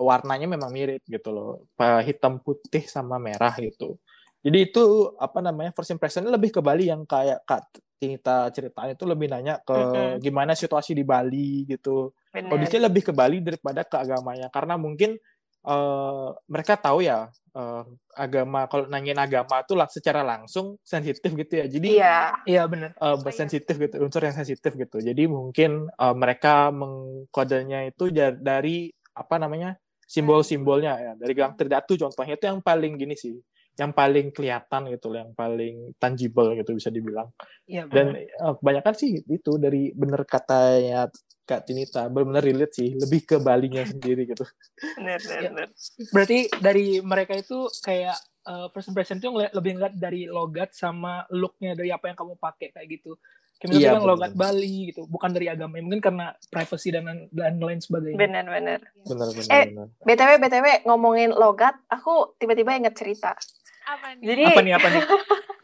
[0.00, 1.68] warnanya memang mirip gitu loh,
[2.00, 4.00] hitam putih sama merah gitu.
[4.40, 4.84] Jadi itu
[5.20, 7.68] apa namanya first impression lebih ke Bali yang kayak Kak
[8.00, 9.76] Tinita ceritain itu lebih nanya ke
[10.24, 12.48] gimana situasi di Bali gitu Bener.
[12.48, 15.20] kondisinya lebih ke Bali daripada ke agamanya karena mungkin
[15.66, 17.82] eh, mereka tahu ya eh,
[18.16, 21.66] agama kalau nanyain agama tuh lah secara langsung sensitif gitu ya.
[21.68, 22.18] Jadi Iya.
[22.46, 22.90] Iya bener.
[22.96, 24.98] eh, bersensitif gitu unsur yang sensitif gitu.
[25.02, 28.08] Jadi mungkin eh, mereka mengkodenya itu
[28.40, 31.12] dari apa namanya simbol-simbolnya ya.
[31.18, 33.36] Dari gelang tridatu contohnya itu yang paling gini sih
[33.80, 37.32] yang paling kelihatan gitu yang paling tangible gitu bisa dibilang
[37.64, 38.28] Iya, dan benar.
[38.28, 41.08] eh, kebanyakan sih itu dari bener katanya
[41.42, 44.44] Kak Tinita benar-benar relate sih lebih ke Balinya sendiri gitu
[45.00, 45.48] Bener, bener, Ya.
[45.48, 45.68] bener.
[46.12, 51.24] berarti dari mereka itu kayak uh, first impression itu ngeliat, lebih ngeliat dari logat sama
[51.30, 53.16] looknya dari apa yang kamu pakai kayak gitu.
[53.56, 54.12] Kayak misalnya Iya, bilang bener.
[54.16, 55.76] logat Bali gitu, bukan dari agama.
[55.76, 58.16] Mungkin karena privacy dan dan lain sebagainya.
[58.16, 58.80] Bener, bener.
[59.04, 59.86] benar-benar Eh, benar.
[60.00, 63.36] BTW, BTW ngomongin logat, aku tiba-tiba inget cerita.
[63.90, 64.26] Apa nih?
[64.30, 65.02] Jadi, Apa nih apa nih?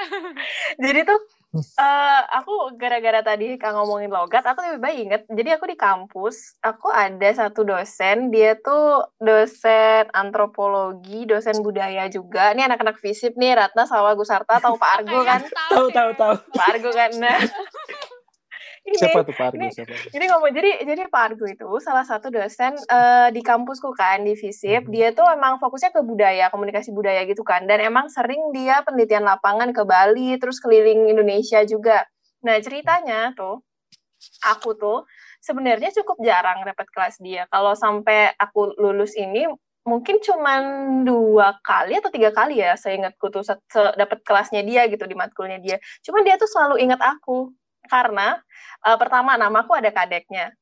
[0.85, 1.21] jadi tuh
[1.62, 5.23] eh, aku gara-gara tadi kak ngomongin logat, aku tiba-tiba inget.
[5.31, 12.51] Jadi aku di kampus, aku ada satu dosen, dia tuh dosen antropologi, dosen budaya juga.
[12.51, 15.41] Ini anak-anak FISIP nih, Ratna sama Gusarta, tahu Pak Argo kan?
[15.47, 16.35] Tahu, tahu, tahu.
[16.51, 17.11] Pak Argo kan?
[17.17, 17.39] Nah,
[18.87, 19.59] ini Siapa tuh Pak Argo?
[19.59, 19.92] ini- Siapa?
[20.14, 24.38] Jadi ngomong jadi jadi Pak Argo itu salah satu dosen eh, di kampusku kan di
[24.38, 24.87] FISIP.
[24.87, 24.92] Mhm.
[24.94, 27.66] Dia tuh emang fokusnya ke budaya, komunikasi budaya gitu kan.
[27.66, 32.07] Dan emang sering dia penelitian lapangan ke Bali, terus keliling Indonesia juga.
[32.46, 33.59] Nah, ceritanya tuh
[34.46, 35.03] aku tuh
[35.42, 37.51] sebenarnya cukup jarang dapat kelas dia.
[37.51, 39.46] Kalau sampai aku lulus ini
[39.87, 40.62] mungkin cuman
[41.07, 43.46] dua kali atau tiga kali ya saya ingatku tuh
[43.94, 45.77] dapat kelasnya dia gitu di matkulnya dia.
[46.03, 47.55] Cuman dia tuh selalu ingat aku
[47.88, 48.38] karena
[48.87, 50.53] eh, pertama namaku ada kadeknya.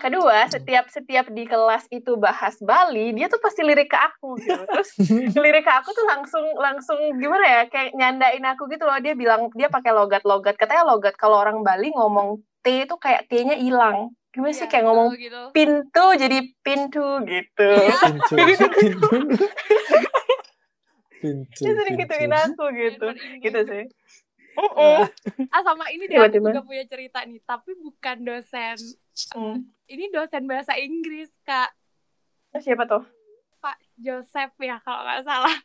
[0.00, 4.60] Kedua, setiap setiap di kelas itu bahas Bali, dia tuh pasti lirik ke aku gitu.
[4.68, 4.90] Terus
[5.44, 7.60] lirik ke aku tuh langsung langsung gimana ya?
[7.72, 8.98] Kayak nyandain aku gitu loh.
[9.00, 10.60] Dia bilang dia pakai logat-logat.
[10.60, 14.12] Katanya logat kalau orang Bali ngomong T itu kayak T-nya hilang.
[14.34, 15.42] Gimana sih Iya, kayak ngomong gitu.
[15.54, 17.70] pintu jadi pintu gitu.
[18.34, 18.34] Pintu.
[18.74, 19.08] Pintu.
[21.22, 21.60] Pintu.
[21.64, 22.12] Dia sering pintu.
[22.12, 23.08] gituin aku gitu.
[23.14, 23.40] Inggris.
[23.40, 23.84] Gitu sih.
[24.54, 24.98] Mm-mm.
[25.50, 26.48] Ah sama ini deh aku Tiba-tiba.
[26.50, 28.76] juga punya cerita nih, tapi bukan dosen.
[29.30, 29.66] Hmm.
[29.84, 31.70] Ini dosen bahasa Inggris, Kak.
[32.54, 33.02] Siapa tuh?
[33.58, 35.56] Pak Joseph ya kalau nggak salah.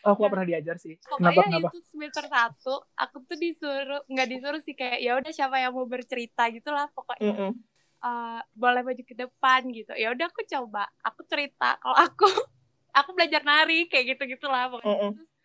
[0.00, 0.94] Oh, aku gak pernah diajar sih.
[1.02, 1.68] Pokoknya Kenapa kenapa?
[1.68, 5.82] itu semester satu, aku tuh disuruh nggak disuruh sih kayak ya udah siapa yang mau
[5.84, 7.52] bercerita gitulah pokoknya Mm-mm.
[8.00, 9.90] eh, boleh maju ke depan gitu.
[9.98, 12.22] Ya udah aku coba, aku cerita kalau aku
[13.02, 14.94] aku belajar nari kayak gitu gitulah pokoknya.
[14.94, 15.12] Mm-mm.
[15.18, 15.35] Terus,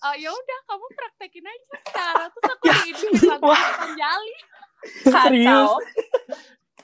[0.00, 3.50] eh, ya udah kamu praktekin aja sekarang terus aku hidupin lagu.
[3.50, 4.34] Panjali
[5.02, 5.70] Serius?
[5.70, 5.72] Kacau.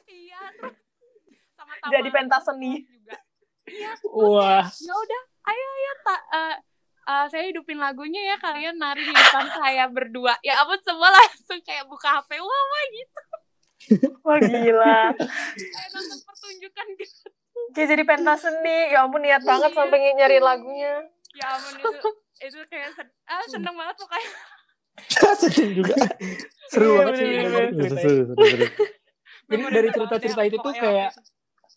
[0.06, 0.76] iya terus
[1.54, 2.72] sama taman Jadi pentas seni.
[2.82, 3.16] juga
[3.64, 6.54] iya Wah, ya udah ayo ayo tak eh,
[7.04, 11.60] eh, saya hidupin lagunya ya kalian nari di depan saya berdua ya ampun semua langsung
[11.60, 13.20] kayak buka hp wah wah gitu
[14.22, 15.12] Wah gila.
[15.12, 17.28] kayak nonton pertunjukan gitu
[17.70, 18.90] Dia jadi pentas seni.
[18.90, 19.76] Ya ampun niat banget Iya.
[19.76, 21.04] sampai nyari lagunya.
[21.32, 24.30] ya ampun itu itu kayak sen- ah, seneng banget pokoknya
[25.40, 25.94] Sedih juga.
[26.68, 27.24] seru Iya, banget sih.
[27.24, 27.42] bener-bener.
[27.42, 28.00] dengerin Seru, ceritanya.
[28.00, 28.66] seru, seru, seru.
[29.44, 31.10] Jadi dari cerita-cerita itu tuh kayak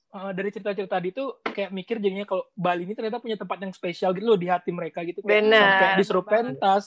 [0.07, 3.71] eh, dari cerita-cerita tadi tuh kayak mikir jadinya kalau Bali ini ternyata punya tempat yang
[3.71, 5.19] spesial gitu loh di hati mereka gitu.
[5.19, 5.59] Kayak Benar.
[5.59, 6.83] Sampai disuruh pentas,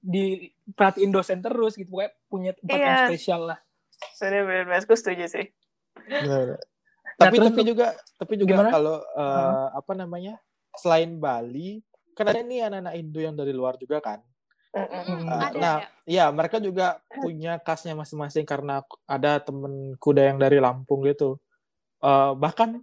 [0.00, 1.88] diperhatiin dosen terus gitu.
[1.90, 3.06] Pokoknya punya tempat yang Iya.
[3.08, 3.58] spesial lah.
[4.14, 5.46] Bener-bener, aku setuju sih.
[5.98, 6.60] Benar.
[7.14, 7.86] Tapi terus tapi juga
[8.16, 8.70] tapi juga Gimana?
[8.70, 10.34] kalau eh, apa namanya
[10.74, 11.80] selain Bali
[12.14, 14.22] kan ada nih anak-anak Indo yang dari luar juga kan.
[14.74, 20.38] Mm, ada nah, ya iya mereka juga punya khasnya masing-masing karena ada temen kuda yang
[20.42, 21.38] dari Lampung gitu.
[22.02, 22.82] Eh, bahkan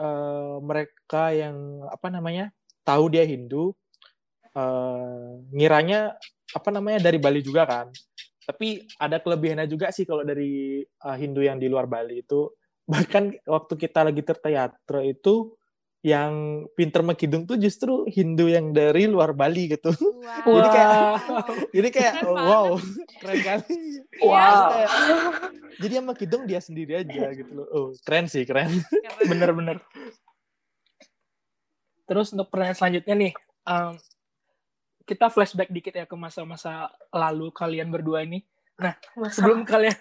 [0.00, 2.48] eh, mereka yang apa namanya
[2.88, 3.76] tahu dia Hindu,
[4.56, 6.16] eh, ngiranya
[6.56, 7.92] apa namanya dari Bali juga kan.
[8.46, 12.48] Tapi ada kelebihannya juga sih kalau dari eh, Hindu yang di luar Bali itu.
[12.86, 15.52] Bahkan waktu kita lagi terteatro itu
[16.06, 16.32] yang
[16.78, 19.90] pinter mekidung tuh justru Hindu yang dari luar Bali gitu.
[19.90, 20.54] Wow.
[20.54, 20.94] Jadi kayak-
[21.26, 21.66] Wow.
[21.74, 22.46] Jadi kayak Keren banget.
[22.46, 22.66] wow,
[23.18, 23.74] keren kali.
[23.74, 24.22] Iya.
[24.22, 24.66] Wow.
[24.70, 24.90] Kayak,
[25.76, 27.66] jadi yang mekidung dia sendiri aja gitu loh.
[27.68, 28.70] Oh, keren sih, keren.
[29.26, 29.82] Bener-bener.
[32.06, 33.32] Terus untuk pertanyaan selanjutnya nih,
[33.66, 33.92] em,
[35.02, 38.46] kita flashback dikit ya ke masa-masa lalu kalian berdua ini.
[39.32, 39.96] Sebelum kalian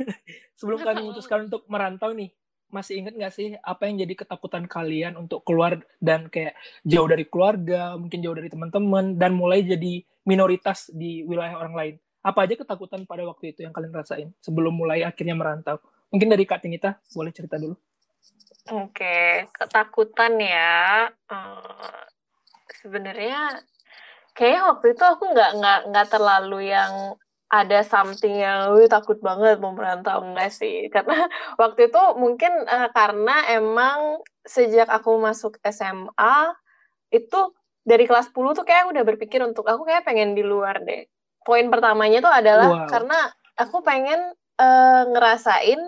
[0.54, 2.30] sebelum Masa kalian memutuskan untuk merantau nih,
[2.70, 7.26] masih ingat nggak sih apa yang jadi ketakutan kalian untuk keluar dan kayak jauh dari
[7.30, 11.96] keluarga, mungkin jauh dari teman-teman dan mulai jadi minoritas di wilayah orang lain?
[12.26, 15.78] Apa aja ketakutan pada waktu itu yang kalian rasain sebelum mulai akhirnya merantau?
[16.10, 17.78] Mungkin dari Kak Tinita boleh cerita dulu.
[18.74, 21.06] Oke, ketakutan ya.
[21.30, 22.02] Eh,
[22.82, 23.62] sebenarnya
[24.34, 27.14] kayaknya waktu itu aku nggak nggak nggak terlalu yang
[27.50, 31.30] ada something yang "Wih, takut banget mau merantau enggak sih karena
[31.62, 36.54] waktu itu mungkin eh, karena emang sejak aku masuk SMA
[37.14, 37.40] itu
[37.86, 41.06] dari kelas 10 tuh kayak udah berpikir untuk aku kayak pengen di luar deh
[41.46, 42.90] poin pertamanya tuh adalah Wow.
[42.90, 43.20] karena
[43.56, 45.80] aku pengen eh, ngerasain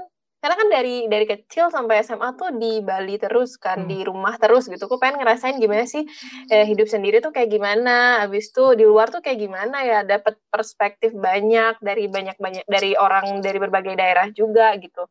[0.47, 3.91] karena kan dari dari kecil sampai SMA tuh di Bali terus kan hmm.
[3.91, 6.07] di rumah terus gitu aku pengen ngerasain gimana sih
[6.47, 10.39] eh, hidup sendiri tuh kayak gimana habis tuh di luar tuh kayak gimana ya dapat
[10.47, 15.03] perspektif banyak dari banyak banyak dari orang dari berbagai daerah juga gitu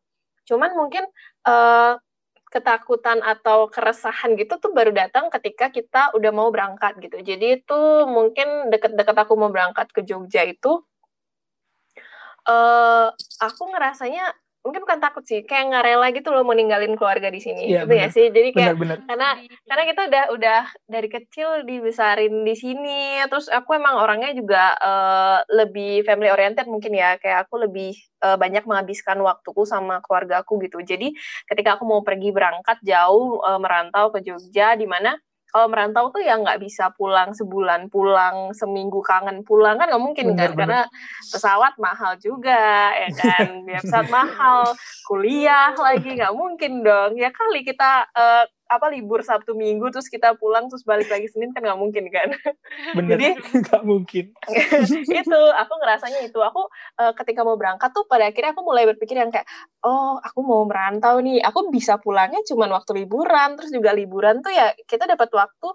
[0.49, 1.05] cuman mungkin
[1.45, 2.01] uh,
[2.49, 7.19] ketakutan atau keresahan gitu tuh baru datang ketika kita udah mau berangkat gitu.
[7.19, 10.79] Jadi itu mungkin deket-deket aku mau berangkat ke Jogja itu,
[12.47, 13.11] uh,
[13.43, 14.31] aku ngerasanya
[14.67, 17.87] mungkin bukan takut sih kayak nggak rela gitu loh mau ninggalin keluarga di sini ya,
[17.87, 18.27] gitu ya sih.
[18.27, 19.07] Jadi kayak bener, bener.
[19.07, 19.29] karena
[19.63, 25.39] karena kita udah udah dari kecil dibesarin di sini terus aku emang orangnya juga uh,
[25.55, 27.95] lebih family oriented mungkin ya kayak aku lebih
[28.27, 30.83] uh, banyak menghabiskan waktuku sama keluarga aku gitu.
[30.83, 31.15] Jadi
[31.47, 35.15] ketika aku mau pergi berangkat jauh uh, merantau ke Jogja di mana
[35.47, 40.35] kalau merantau tuh ya nggak bisa pulang sebulan pulang seminggu kangen pulang kan nggak mungkin
[40.35, 40.59] bener, kan bener.
[40.59, 40.81] karena
[41.31, 44.61] pesawat mahal juga ya kan biar pesawat mahal
[45.07, 50.35] kuliah lagi nggak mungkin dong ya kali kita uh, apa libur Sabtu Minggu terus kita
[50.35, 52.29] pulang terus balik lagi Senin kan nggak mungkin kan?
[52.97, 54.25] Bener, jadi nggak mungkin.
[55.23, 56.39] Itu aku ngerasanya itu.
[56.43, 56.67] Aku
[56.99, 59.47] uh, ketika mau berangkat tuh pada akhirnya aku mulai berpikir yang kayak
[59.87, 61.39] oh aku mau merantau nih.
[61.47, 65.67] Aku bisa pulangnya cuma waktu liburan terus juga liburan tuh ya kita dapat waktu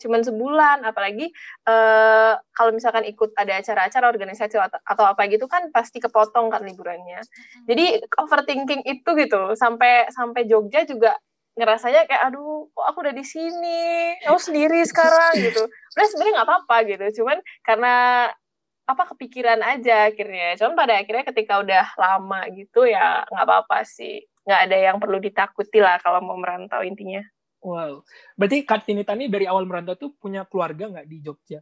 [0.00, 0.78] cuman sebulan.
[0.82, 1.28] Apalagi
[1.68, 6.64] uh, kalau misalkan ikut ada acara-acara organisasi atau, atau apa gitu kan pasti kepotong kan
[6.64, 7.20] liburannya.
[7.68, 11.14] Jadi overthinking itu gitu sampai sampai Jogja juga
[11.58, 14.14] ngerasanya kayak aduh kok aku udah di sini?
[14.26, 15.66] Aku sendiri sekarang gitu.
[15.66, 17.06] Udah sebenarnya nggak apa-apa gitu.
[17.22, 17.94] Cuman karena
[18.86, 20.58] apa kepikiran aja akhirnya.
[20.58, 24.26] Cuman pada akhirnya ketika udah lama gitu ya nggak apa-apa sih.
[24.46, 27.22] Nggak ada yang perlu ditakuti lah kalau mau merantau intinya.
[27.60, 28.02] Wow.
[28.40, 31.60] Berarti Kartini Tani dari awal merantau tuh punya keluarga nggak di Jogja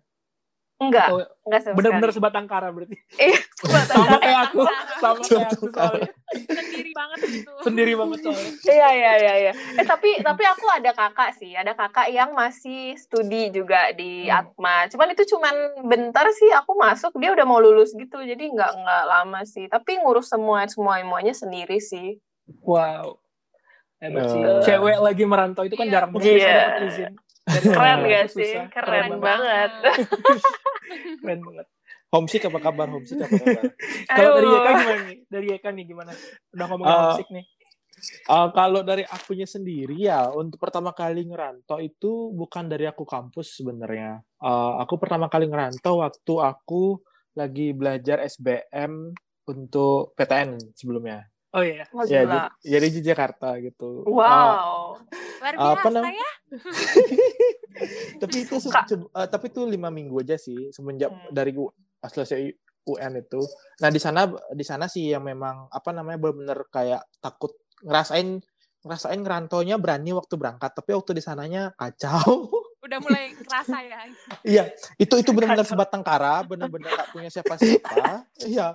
[0.79, 2.95] Enggak, Atau enggak sama Bener-bener sebatang kara berarti.
[3.19, 3.41] Iya,
[3.91, 4.61] sama kayak aku,
[5.03, 6.11] sama kayak aku soalnya.
[6.55, 7.53] Sendiri banget itu.
[7.67, 8.51] Sendiri banget soalnya.
[8.63, 9.53] Iya, iya, iya, iya.
[9.75, 14.39] Eh tapi tapi aku ada kakak sih, ada kakak yang masih studi juga di hmm.
[14.39, 14.87] Atma.
[14.87, 18.23] Cuman itu cuman bentar sih aku masuk, dia udah mau lulus gitu.
[18.23, 19.67] Jadi enggak enggak lama sih.
[19.67, 22.23] Tapi ngurus semua semua semuanya sendiri sih.
[22.63, 23.19] Wow.
[23.99, 24.41] Hebat sih.
[24.47, 24.63] Uh.
[24.63, 25.95] Cewek lagi merantau itu kan yeah.
[25.99, 26.55] jarang banget yeah.
[26.55, 27.13] dapat izin.
[27.49, 28.53] Keren gak sih?
[28.69, 29.71] Keren, Keren banget.
[31.23, 31.67] Keren banget.
[32.09, 32.87] Homesick apa kabar?
[32.89, 33.63] Homesick apa kabar?
[34.17, 35.19] Kalau dari Eka gimana nih?
[35.29, 36.13] Dari Eka nih gimana?
[36.57, 37.45] Udah ngomongin uh, homesick nih.
[38.31, 43.59] Uh, kalau dari akunya sendiri ya, untuk pertama kali ngerantau itu bukan dari aku kampus
[43.59, 44.23] sebenarnya.
[44.39, 47.03] Uh, aku pertama kali ngerantau waktu aku
[47.35, 49.11] lagi belajar SBM
[49.51, 51.27] untuk PTN sebelumnya.
[51.49, 51.89] Oh iya.
[51.97, 54.05] Oh, ya, jadi, jadi di Jakarta gitu.
[54.05, 55.01] Wow.
[55.01, 56.21] Uh, Luar biasa apa namanya?
[56.21, 56.31] ya.
[58.23, 61.33] tapi itu uh, tapi itu lima minggu aja sih semenjak hmm.
[61.33, 61.57] dari
[62.05, 62.53] selesai
[62.85, 63.41] UN itu.
[63.81, 68.45] Nah di sana di sana sih yang memang apa namanya benar-benar kayak takut ngerasain
[68.85, 72.49] ngerasain ngerantonya berani waktu berangkat tapi waktu di sananya kacau.
[72.89, 74.01] udah mulai kerasa ya.
[74.41, 74.65] iya,
[74.97, 78.25] itu itu benar-benar sebatang kara, benar-benar nggak punya siapa-siapa.
[78.41, 78.67] Iya,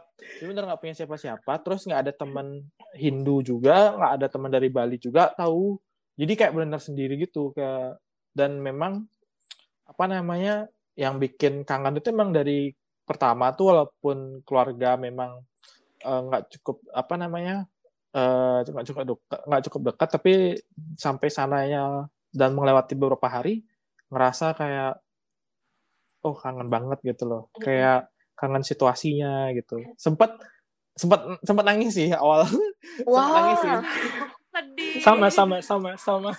[0.45, 1.53] benar nggak punya siapa-siapa.
[1.65, 2.61] Terus nggak ada teman
[2.93, 5.81] Hindu juga, nggak ada teman dari Bali juga tahu.
[6.13, 7.97] Jadi kayak benar sendiri gitu kayak
[8.37, 9.09] dan memang
[9.89, 12.73] apa namanya yang bikin kangen itu emang dari
[13.03, 15.41] pertama tuh walaupun keluarga memang
[16.01, 17.55] eh, nggak uh, cukup apa namanya
[18.13, 20.33] eh, nggak uh, cukup dekat nggak cukup dekat tapi
[20.97, 23.61] sampai sananya dan melewati beberapa hari
[24.13, 25.01] ngerasa kayak
[26.23, 27.43] oh kangen banget gitu loh.
[27.59, 29.83] Kayak kangen situasinya gitu.
[29.99, 30.39] Sempat
[30.93, 32.47] sempat sempat nangis sih awal.
[33.07, 33.15] Wow.
[33.15, 33.71] sempat nangis sih.
[35.01, 36.31] Sama sama sama sama.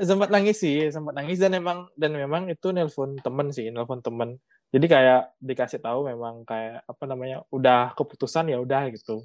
[0.00, 1.40] Sempat nangis sih sempat nangis.
[1.40, 4.40] Dan memang dan memang itu nelpon temen sih nelpon temen.
[4.70, 9.22] Jadi kayak dikasih tahu memang kayak apa namanya udah keputusan ya udah gitu.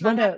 [0.00, 0.30] Cuman ya,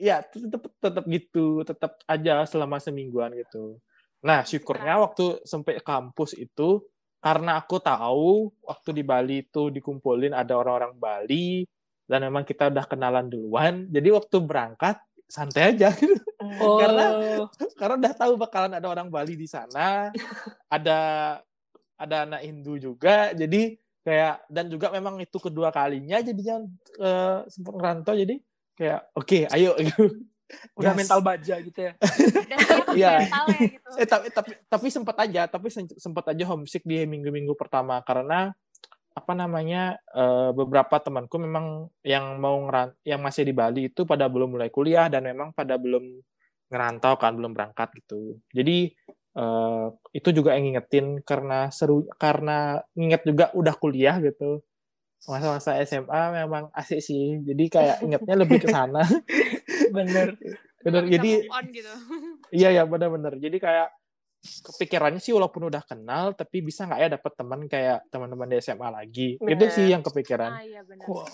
[0.00, 0.16] ya.
[0.24, 3.78] tetap tetap gitu tetap aja selama semingguan gitu
[4.24, 6.80] Nah, syukurnya waktu sampai kampus itu
[7.20, 11.64] karena aku tahu waktu di Bali itu dikumpulin ada orang-orang Bali
[12.08, 13.88] dan memang kita udah kenalan duluan.
[13.92, 14.96] Jadi waktu berangkat
[15.28, 15.92] santai aja
[16.60, 16.76] Oh.
[16.76, 17.04] karena
[17.80, 20.12] karena udah tahu bakalan ada orang Bali di sana.
[20.68, 20.98] ada
[21.96, 23.32] ada anak Hindu juga.
[23.32, 26.60] Jadi kayak dan juga memang itu kedua kalinya jadinya
[27.00, 28.36] uh, sempat ngerantau jadi
[28.76, 29.72] kayak oke okay, ayo
[30.76, 30.98] udah yes.
[30.98, 31.92] mental baja gitu ya.
[32.94, 33.12] Iya.
[33.26, 33.42] ya
[33.74, 33.90] gitu.
[33.98, 38.52] Eh tapi tapi tapi sempat aja, tapi sempat aja homesick di minggu-minggu pertama karena
[39.14, 44.26] apa namanya uh, beberapa temanku memang yang mau ngeran yang masih di Bali itu pada
[44.26, 46.18] belum mulai kuliah dan memang pada belum
[46.66, 48.42] ngerantau kan belum berangkat gitu.
[48.50, 48.90] Jadi
[49.38, 54.62] uh, itu juga yang ngingetin karena seru karena nginget juga udah kuliah gitu
[55.24, 59.00] masa-masa SMA memang asik sih jadi kayak ingetnya lebih ke sana
[59.90, 60.28] bener
[60.80, 61.92] bener Nggak jadi on gitu.
[62.60, 63.88] iya ya bener-bener jadi kayak
[64.44, 68.88] kepikirannya sih walaupun udah kenal tapi bisa nggak ya dapet teman kayak teman-teman di SMA
[68.88, 69.72] lagi itu Bener.
[69.72, 71.04] sih yang kepikiran Ah iya benar.
[71.04, 71.24] Wow.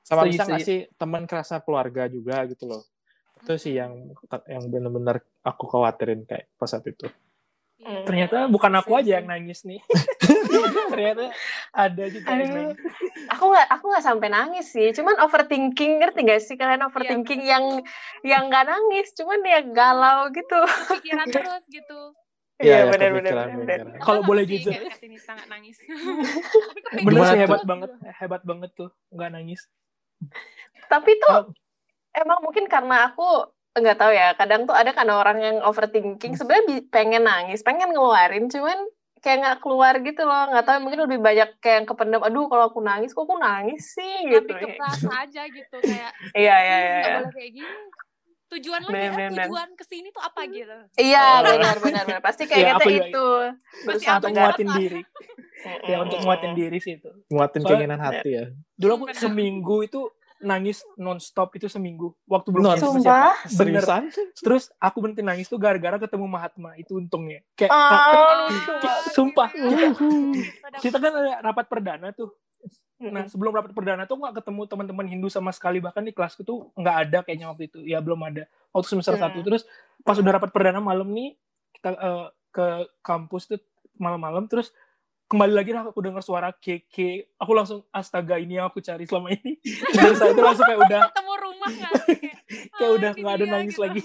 [0.00, 2.82] sama bisa nggak sih teman kerasa keluarga juga gitu loh
[3.36, 4.08] itu sih yang
[4.46, 7.04] yang bener-bener aku khawatirin kayak pas saat itu
[7.82, 8.06] Hmm.
[8.06, 9.82] Ternyata bukan aku aja yang nangis nih.
[10.92, 11.24] Ternyata
[11.72, 12.52] ada juga yang Aduh.
[12.52, 12.78] nangis.
[13.28, 17.64] aku nggak aku nggak sampai nangis sih cuman overthinking ngerti gak sih kalian overthinking yang
[18.22, 20.58] yang nggak nangis cuman ya galau gitu
[20.90, 22.12] Pikiran terus gitu.
[22.60, 23.78] Iya, iya, benar benar benar.
[23.98, 24.70] Kalau boleh jujur.
[24.70, 25.80] nggak nangis.
[25.82, 28.06] Bener sih Gimana hebat terus banget, gitu.
[28.12, 29.60] hebat banget tuh, nggak nangis.
[30.86, 31.50] tapi tuh Kalau-
[32.14, 33.26] emang mungkin karena aku
[33.72, 37.90] nggak tahu ya kadang tuh ada kan orang yang overthinking sebenarnya bi- pengen nangis pengen
[37.90, 38.76] ngeluarin cuman
[39.22, 40.42] kayak nggak keluar gitu loh.
[40.48, 43.82] Nggak tahu mungkin lebih banyak kayak yang kependam aduh kalau aku nangis kok aku nangis
[43.88, 44.16] sih?
[44.26, 46.10] Gitu Lebih ke perasa aja gitu kayak
[46.42, 47.76] iya iya "Ih, iya nggak iya boleh kayak gini.
[48.52, 50.76] Tujuan lagi Bener, ya, tujuan ke sini tuh apa gitu.
[51.00, 51.46] iya Oh.
[51.48, 53.26] benar benar benar pasti kayak Iya, kita aku juga- itu.
[54.12, 55.00] Apa Untuk nguatin diri.
[55.62, 57.06] Ya, untuk nguatin diri sih itu.
[57.28, 58.44] nguatin keinginan hati ya.
[58.74, 60.10] Dulu aku seminggu itu
[60.42, 62.12] nangis non-stop itu seminggu.
[62.24, 63.30] Waktu belum Non- kenal siapa.
[63.46, 64.02] Seriusan
[64.36, 66.74] Terus aku berhenti nangis tuh gara-gara ketemu Mahatma.
[66.74, 67.40] Itu untungnya.
[67.54, 67.86] Kayak, Oh,
[68.50, 69.10] banget.
[69.10, 69.48] sumpah.
[69.50, 69.86] Kita,
[70.82, 72.34] kita kan ada rapat perdana tuh.
[72.98, 75.78] Nah, sebelum rapat perdana tuh nggak ketemu teman-teman Hindu sama sekali.
[75.78, 77.78] Bahkan di kelasku tuh nggak ada kayaknya waktu itu.
[77.82, 78.46] Ya belum ada.
[78.70, 79.24] Waktu semester Hmm.
[79.24, 79.38] satu.
[79.42, 79.62] Terus
[80.00, 81.34] pas udah rapat perdana malam nih,
[81.72, 82.66] kita eh, ke
[83.00, 83.58] kampus tuh
[83.96, 84.46] malam-malam.
[84.46, 84.70] Terus
[85.32, 87.32] kembali lagi lah aku dengar suara keke.
[87.40, 89.56] Aku langsung astaga ini yang aku cari selama ini.
[89.96, 92.36] Dari saat itu langsung kayak udah ketemu rumah kan kayak,
[92.70, 93.82] Kayak "Ah, udah ini nggak ada dia," nangis gitu.
[93.82, 94.00] lagi.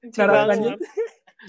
[0.00, 0.48] Lucu Nah, banget.
[0.48, 0.76] lanjut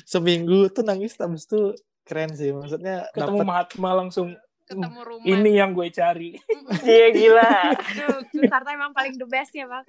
[0.03, 4.35] seminggu tuh nangis habis itu keren sih maksudnya ketemu Mahatma langsung
[4.71, 6.29] ketemu rumah ini yang gue cari.
[6.87, 7.51] iya gila.
[7.75, 9.83] Aduh, Sarta emang paling the best ya bang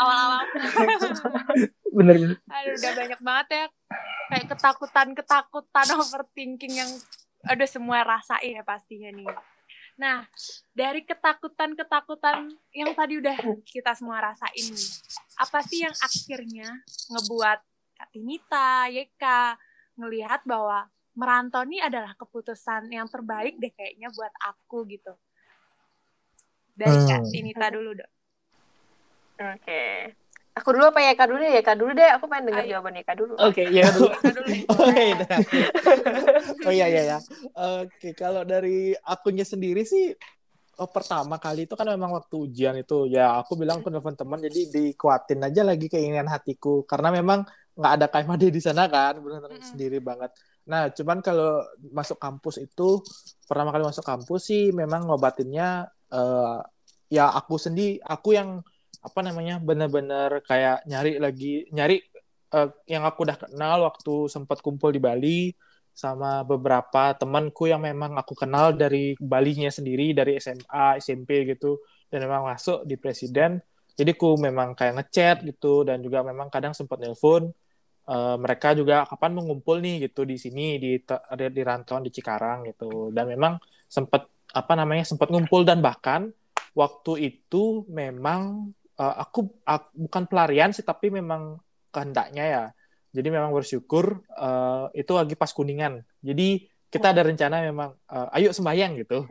[0.00, 0.44] awal-awal.
[1.92, 2.38] Bener-bener.
[2.48, 3.64] aduh udah banyak banget ya.
[4.26, 6.90] Kayak ketakutan ketakutan overthinking yang
[7.46, 9.28] ada semua rasain ya pastinya nih.
[10.00, 10.24] Nah
[10.72, 14.90] dari ketakutan ketakutan yang tadi udah kita semua rasain nih
[15.36, 16.68] apa sih yang akhirnya
[17.12, 17.60] ngebuat
[17.96, 19.56] Kak Tinita, Yeka
[19.96, 25.12] ngelihat bahwa merantau ini adalah keputusan yang terbaik deh kayaknya buat aku gitu
[26.76, 27.32] dari Kak Hmm.
[27.32, 28.12] Tinita dulu dong
[29.40, 29.82] oke
[30.56, 32.70] aku dulu apa ya kak dulu ya kak dulu deh aku pengen dengar Ayo.
[32.80, 34.08] jawaban Eka dulu Oke, ya dulu.
[34.08, 35.16] Deh Oh iya,
[36.64, 37.18] oh iya iya ya.
[37.84, 40.16] Oke, kalau dari akunya sendiri sih
[40.80, 44.40] oh, pertama kali itu kan memang waktu ujian itu ya aku bilang ke telepon teman
[44.40, 47.44] jadi dikuatin aja lagi keinginan hatiku karena memang
[47.76, 49.68] nggak ada KMAD di sana kan benar-benar Mm-mm.
[49.76, 50.32] sendiri banget.
[50.66, 51.62] Nah, cuman kalau
[51.94, 52.98] masuk kampus itu
[53.46, 56.58] pertama kali masuk kampus sih memang ngobatinnya eh,
[57.10, 58.58] ya aku sendiri aku yang
[59.06, 62.02] apa namanya benar-benar kayak nyari lagi nyari
[62.54, 65.54] eh, yang aku udah kenal waktu sempat kumpul di Bali
[65.96, 71.80] sama beberapa temanku yang memang aku kenal dari Balinya sendiri dari SMA SMP gitu.
[72.06, 73.58] Dan memang masuk di presiden
[73.96, 77.48] jadi ku memang kayak ngechat gitu dan juga memang kadang sempat nelpon
[78.06, 80.06] Eh, mereka juga kapan mengumpul nih?
[80.06, 83.10] gitu di sini di di, di rantauan di Cikarang gitu.
[83.10, 83.58] Dan memang
[83.90, 85.66] sempat apa namanya sempat ngumpul.
[85.66, 86.30] Dan bahkan
[86.78, 91.58] waktu itu memang eh, aku, aku bukan pelarian sih tapi memang
[91.90, 92.64] kehendaknya ya.
[93.10, 96.06] Jadi memang bersyukur eh, itu lagi pas kuningan.
[96.22, 99.26] Jadi kita ada rencana memang eh, ayo sembayang gitu.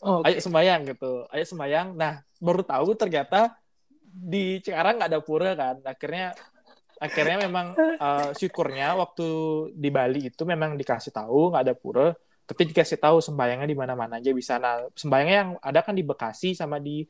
[0.00, 1.28] Oh, ayo sembayang gitu.
[1.28, 3.60] Ayo sembayang nah baru tahu ternyata
[4.00, 5.76] di Cikarang nggak ada pura kan.
[5.84, 6.32] Akhirnya
[7.04, 9.26] akhirnya memang eh, syukurnya waktu
[9.76, 12.08] di Bali itu memang dikasih tahu nggak ada pura
[12.44, 14.60] tapi dikasih tahu sembayangnya di mana-mana aja bisa.
[14.60, 17.00] Nah sembayangnya yang ada kan di Bekasi sama di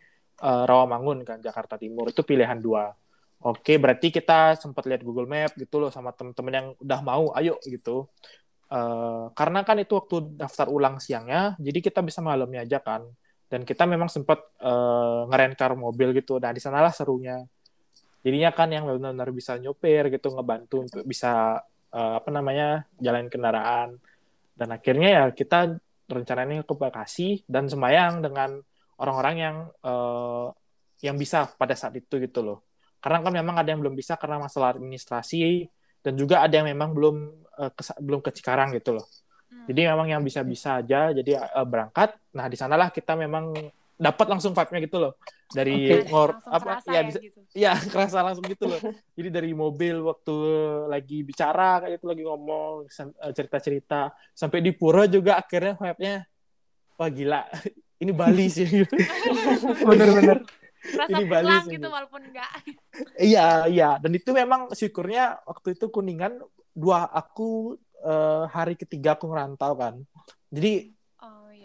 [0.43, 2.11] eh, Rawamangun kan Jakarta Timur.
[2.15, 2.91] Itu pilihan dua.
[3.45, 7.59] Oke berarti kita sempat lihat Google Map gitu loh sama temen-temen yang udah mau ayo
[7.67, 8.07] gitu.
[8.71, 13.03] Eh, karena kan itu waktu daftar ulang siangnya jadi kita bisa malamnya aja kan.
[13.51, 16.39] Dan kita memang sempat eh, ngerentar mobil gitu.
[16.39, 17.43] Nah di sanalah serunya
[18.25, 21.61] jadinya kan yang benar-benar bisa nyopir gitu ngebantu untuk bisa
[21.93, 24.01] eh, apa namanya jalan kendaraan.
[24.55, 25.77] Dan akhirnya ya kita
[26.09, 28.57] rencananya ke Bekasi dan sembayang dengan
[28.99, 30.49] orang-orang yang eh,
[31.05, 32.65] yang bisa pada saat itu gitu loh.
[33.05, 35.69] Karena kan memang ada yang belum bisa karena masalah administrasi
[36.01, 37.17] dan juga ada yang memang belum
[37.61, 39.07] eh, ke, belum ke Cikarang gitu loh.
[39.45, 39.71] Hmm.
[39.71, 41.13] jadi memang yang bisa-bisa aja.
[41.13, 42.17] Jadi eh, berangkat.
[42.33, 43.53] Nah di sanalah kita memang
[43.95, 45.13] dapat langsung vibe-nya gitu loh
[45.55, 46.11] dari Oke.
[46.11, 47.39] ngor apa ya bisa gitu.
[47.55, 48.81] ya kerasa langsung gitu loh
[49.15, 50.35] jadi dari mobil waktu
[50.91, 56.27] lagi bicara kayak itu lagi ngomong eh, cerita-cerita sampai di pura juga akhirnya vibe-nya
[56.99, 57.43] wah gila
[58.03, 58.67] ini Bali sih
[59.89, 60.43] bener-bener
[60.85, 61.81] Rasa Ini Bali sih.
[61.81, 62.51] gitu walaupun enggak.
[63.17, 66.45] iya iya dan itu memang syukurnya waktu itu kuningan
[66.77, 69.95] dua aku eh, hari ketiga aku ngerantau kan
[70.53, 70.94] jadi.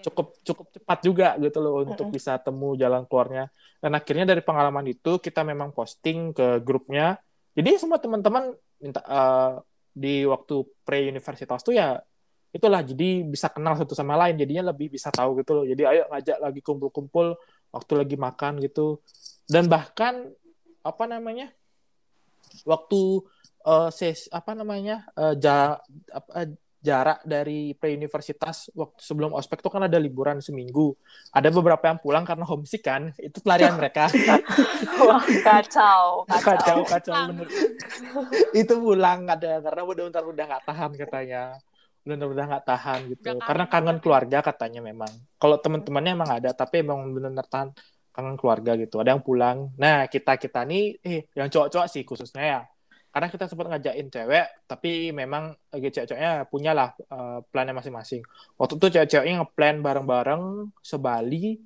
[0.06, 2.16] Cukup cukup cepat juga gitu loh untuk Mm-mm.
[2.16, 3.52] bisa temu jalan keluarnya.
[3.80, 7.20] Dan akhirnya dari pengalaman itu kita memang posting ke grupnya.
[7.56, 9.54] Jadi semua teman-teman minta eh,
[9.92, 10.56] di waktu
[10.88, 12.00] pre universitas tuh ya
[12.50, 15.66] itulah jadi bisa kenal satu sama lain jadinya lebih bisa tahu gitu loh.
[15.68, 17.38] Jadi ayo ngajak lagi kumpul-kumpul
[17.70, 19.04] waktu lagi makan gitu.
[19.46, 20.30] Dan bahkan
[20.82, 21.52] apa namanya
[22.64, 23.02] waktu
[23.68, 25.78] eh, ses apa namanya eh, ja-
[26.10, 30.96] apa, jarak dari pre universitas waktu sebelum ospek tuh kan ada liburan seminggu.
[31.36, 34.08] Ada beberapa yang pulang karena homesick kan itu pelarian mereka.
[35.08, 36.56] Wah, kacau, kacau.
[36.56, 37.48] kacau kacau bener.
[38.56, 41.44] Itu pulang ada karena udah udah udah nggak tahan katanya.
[42.08, 43.22] Udah udah nggak tahan gitu.
[43.22, 45.12] Udah kangen karena kangen keluarga katanya memang.
[45.36, 47.70] Kalau teman-temannya emang ada tapi emang benar-benar tahan
[48.16, 49.04] kangen keluarga gitu.
[49.04, 49.76] Ada yang pulang.
[49.76, 52.62] Nah kita kita nih eh yang cowok-cowok sih khususnya ya
[53.10, 58.22] karena kita sempat ngajakin cewek tapi memang lagi cewek-ceweknya punya lah eh, plannya masing-masing.
[58.56, 60.44] Waktu itu cewek-ceweknya ngeplan bareng-bareng
[60.86, 61.58] sebali.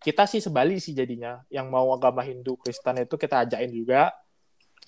[0.00, 1.40] Kita sih sebali sih jadinya.
[1.48, 4.12] Yang mau agama Hindu Kristen itu kita ajakin juga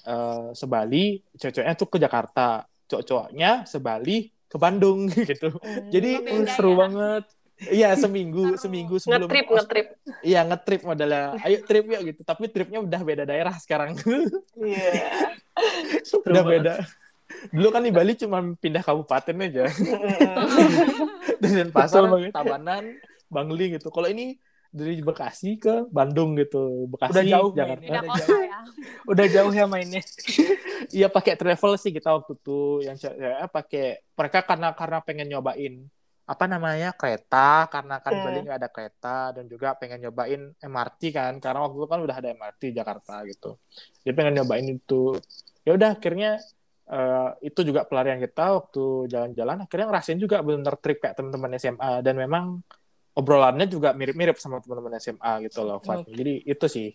[0.05, 1.21] eh, sebali.
[1.37, 2.69] Cewek-ceweknya tuh ke Jakarta.
[2.93, 5.49] Cowok-cowoknya sebali ke Bandung gitu.
[5.57, 5.89] Hmm.
[5.89, 6.79] Jadi, Uh, seru ya.
[6.85, 7.25] banget
[7.71, 9.87] iya seminggu seminggu sebelum ngetrip, ngetrip.
[10.25, 11.39] iya ngetrip modelnya.
[11.45, 12.21] Ayo trip yuk gitu.
[12.27, 13.95] Tapi tripnya udah beda daerah sekarang.
[14.59, 15.31] Iya.
[16.27, 16.55] udah banget.
[16.59, 16.75] beda.
[17.49, 19.65] dulu kan di Bali cuma pindah kabupaten aja.
[21.43, 22.07] Dan pasar.
[22.31, 22.99] Tabanan
[23.33, 23.89] Bangli gitu.
[23.89, 24.37] Kalau ini
[24.73, 26.89] dari Bekasi ke Bandung gitu.
[26.89, 27.83] Bekasi Udah jauh Jakarta.
[27.85, 28.59] Beda Udah kota ya.
[29.05, 30.03] udah jauh ya mainnya.
[30.93, 32.61] Iya pakai travel sih kita waktu itu.
[32.85, 33.87] Yang cewek pakai
[34.17, 35.75] mereka karena karena pengen nyobain
[36.33, 38.23] apa namanya kereta karena kan Hmm.
[38.25, 42.17] Bali nggak ada kereta dan juga pengen nyobain MRT kan karena waktu itu kan udah
[42.21, 43.49] ada MRT Jakarta gitu
[44.05, 44.95] dia pengen nyobain itu
[45.67, 46.29] ya udah akhirnya
[46.89, 48.81] eh, itu juga pelarian kita waktu
[49.13, 52.45] jalan-jalan akhirnya ngerasain juga benar trip kayak teman-teman SMA dan memang
[53.13, 56.01] obrolannya juga mirip-mirip sama teman-teman SMA gitu loh Fat.
[56.05, 56.13] Oke.
[56.17, 56.89] jadi itu sih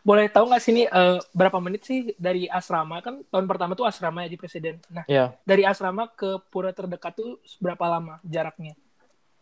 [0.00, 3.04] boleh tahu nggak sih nih eh, berapa menit sih dari asrama?
[3.04, 4.80] Kan tahun pertama tuh asrama ya di presiden.
[4.88, 8.74] Nah ya dari asrama ke pura terdekat tuh berapa lama jaraknya?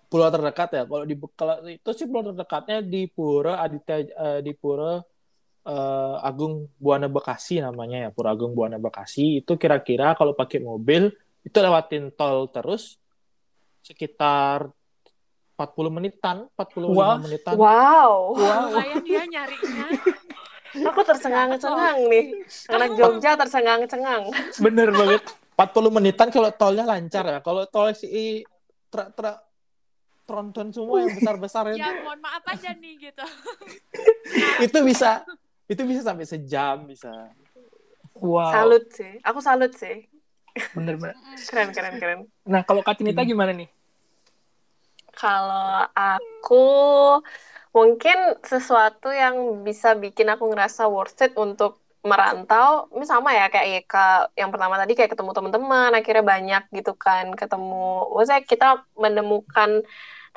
[0.08, 0.82] Pulau terdekat ya?
[0.88, 4.96] Kalau di kalau itu sih pulau terdekatnya di Pura Aditya eh, di Pura
[5.68, 9.44] eh, Agung Buana Bekasi namanya ya Pura Agung Buana Bekasi.
[9.44, 11.12] Itu kira-kira kalau pakai mobil
[11.44, 12.96] itu lewatin tol terus
[13.84, 14.72] sekitar
[15.58, 17.18] 40 menitan 45 Wah.
[17.18, 18.38] menitan Wow.
[18.38, 19.86] Lumayan dia nyarinya.
[20.86, 22.24] Aku tercengang-cengang nih.
[22.70, 24.30] Anak Jogja tercengang-cengang.
[24.62, 25.22] bener banget
[25.58, 28.46] 40 menitan kalau tolnya lancar ya kalau tol si
[28.86, 29.36] truk truk
[30.22, 33.24] tronton semua yang besar-besar itu ya mohon maaf aja nih gitu.
[34.70, 35.24] itu bisa
[35.66, 37.10] itu bisa sampai sejam bisa
[38.14, 39.18] wow Salut sih.
[39.24, 40.06] Aku salut sih.
[40.74, 41.14] bener bener
[41.48, 42.18] Keren, keren, keren.
[42.42, 43.66] nah kalau Katinita gimana nih
[45.18, 46.54] Kalau aku
[47.76, 48.16] mungkin
[48.52, 53.98] sesuatu yang bisa bikin aku ngerasa worth it untuk merantau, ini sama ya kayak Yeka
[54.38, 58.06] yang pertama tadi kayak ketemu teman-teman, akhirnya banyak gitu kan ketemu.
[58.14, 59.70] Maksudnya kita menemukan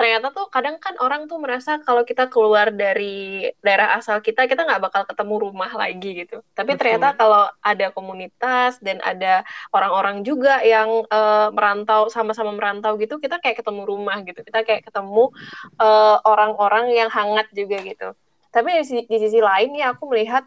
[0.02, 4.66] ternyata tuh kadang kan orang tuh merasa kalau kita keluar dari daerah asal kita kita
[4.66, 6.42] nggak bakal ketemu rumah lagi gitu.
[6.58, 6.80] Tapi Betul.
[6.82, 13.38] ternyata kalau ada komunitas dan ada orang-orang juga yang eh, merantau sama-sama merantau gitu kita
[13.38, 15.30] kayak ketemu rumah gitu kita kayak ketemu
[15.78, 18.10] eh, orang-orang yang hangat juga gitu
[18.52, 20.44] tapi di, sisi- di sisi lain ya aku melihat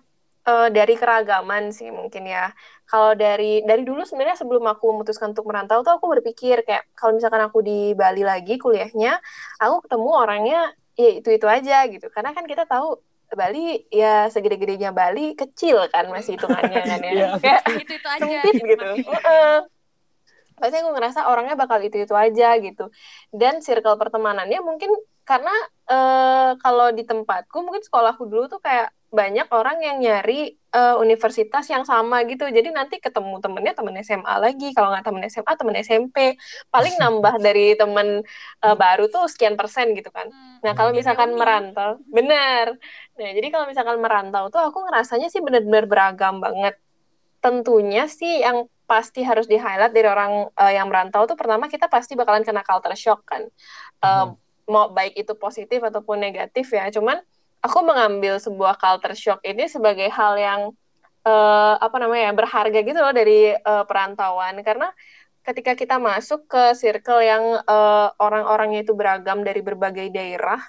[0.49, 2.53] eh, dari keragaman sih mungkin ya
[2.90, 7.16] kalau dari dari dulu sebenarnya sebelum aku memutuskan untuk merantau tuh aku berpikir kayak kalau
[7.16, 9.18] misalkan aku di Bali lagi kuliahnya
[9.62, 10.61] aku ketemu orangnya
[10.95, 13.01] ya itu itu aja gitu karena kan kita tahu
[13.34, 17.28] Bali ya segede-gedenya Bali kecil kan masih hitungannya kan ya Iya.
[17.42, 18.20] kayak Itu itu aja.
[18.22, 18.84] sempit gitu.
[19.11, 19.55] Heeh.
[20.55, 22.86] Pasti aku ngerasa orangnya bakal itu-itu aja gitu.
[23.34, 24.90] Dan circle pertemanannya mungkin
[25.25, 25.55] karena
[25.89, 31.64] eh, kalau di tempatku mungkin sekolahku dulu tuh kayak banyak orang yang nyari eh, universitas
[31.70, 32.51] yang sama gitu.
[32.51, 34.75] Jadi nanti ketemu temennya temen SMA lagi.
[34.75, 36.16] Kalau nggak temen SMA, temen SMP.
[36.68, 38.27] Paling nambah dari temen
[38.61, 40.27] eh, baru tuh sekian persen gitu kan.
[40.66, 42.75] Nah, kalau Jadi misalkan merantau, benar.
[43.14, 46.75] Nah, jadi kalau misalkan merantau tuh aku ngerasanya sih benar-benar beragam banget.
[47.39, 52.18] Tentunya sih yang pasti harus di-highlight dari orang eh, yang merantau tuh pertama kita pasti
[52.18, 53.47] bakalan kena culture shock kan.
[54.03, 54.27] Eh,
[54.68, 56.88] Mau baik itu positif ataupun negatif ya.
[56.88, 57.20] Cuman
[57.64, 60.60] aku mengambil sebuah culture shock ini sebagai hal yang
[61.24, 64.92] eh, apa namanya ya, berharga gitu loh dari eh, perantauan karena
[65.44, 70.60] ketika kita masuk ke circle yang eh, orang-orangnya itu beragam dari berbagai daerah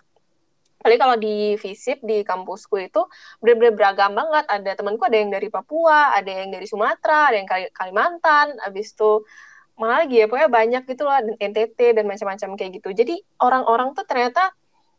[0.85, 3.01] Tapi kalau di visip di kampusku itu
[3.41, 4.45] benar-benar beragam banget.
[4.45, 9.25] Ada temanku ada yang dari Papua, ada yang dari Sumatera, ada yang Kalimantan, habis itu
[9.75, 12.89] mana lagi ya pokoknya banyak gitu lah NTT dan macam-macam kayak gitu.
[12.95, 14.55] Jadi orang-orang tuh ternyata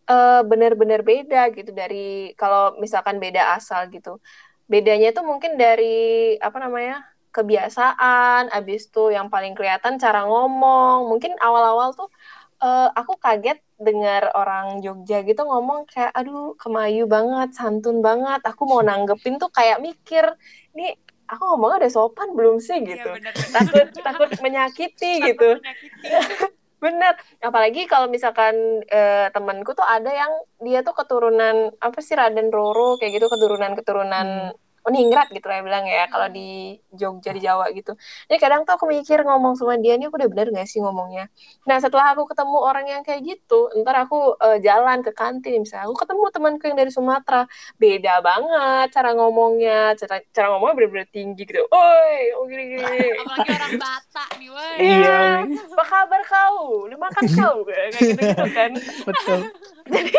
[0.09, 4.21] uh, benar-benar beda gitu dari kalau misalkan beda asal gitu.
[4.69, 7.17] Bedanya tuh mungkin dari apa namanya?
[7.37, 11.05] kebiasaan, habis itu yang paling kelihatan cara ngomong.
[11.13, 12.09] Mungkin awal-awal tuh
[12.65, 18.41] uh, aku kaget dengar orang Jogja gitu ngomong kayak aduh kemayu banget, santun banget.
[18.41, 20.25] Aku mau nanggepin tuh kayak mikir,
[20.73, 20.97] ini
[21.27, 23.11] aku ngomongnya udah sopan belum sih iya, gitu.
[23.11, 23.53] Ya, bener, bener.
[23.53, 25.51] Takut takut menyakiti takut gitu.
[25.61, 26.09] Menyakiti.
[26.77, 28.53] Bener, apalagi kalau misalkan
[28.93, 30.29] uh, temanku tuh ada yang
[30.61, 35.83] dia tuh keturunan apa sih Raden Roro kayak gitu keturunan-keturunan hmm meningrat gitu lah bilang
[35.83, 37.99] ya kalau di Jogja di Jawa gitu.
[38.31, 41.27] Jadi kadang tuh aku mikir ngomong sama dia ini aku udah bener gak sih ngomongnya.
[41.67, 45.91] Nah setelah aku ketemu orang yang kayak gitu, ntar aku uh, jalan ke kantin misalnya,
[45.91, 47.51] aku ketemu temanku yang dari Sumatera,
[47.83, 51.67] beda banget cara ngomongnya, cara cara ngomongnya bener-bener tinggi gitu.
[51.67, 52.99] Oi, oh gini gini.
[53.27, 54.77] Apalagi orang Batak nih, woi.
[54.79, 55.21] Iya.
[55.51, 56.87] Apa kabar kau?
[56.87, 57.57] Udah makan kau?
[57.67, 58.71] Kayak gitu, gitu kan.
[59.03, 59.41] Betul.
[59.95, 60.15] Jadi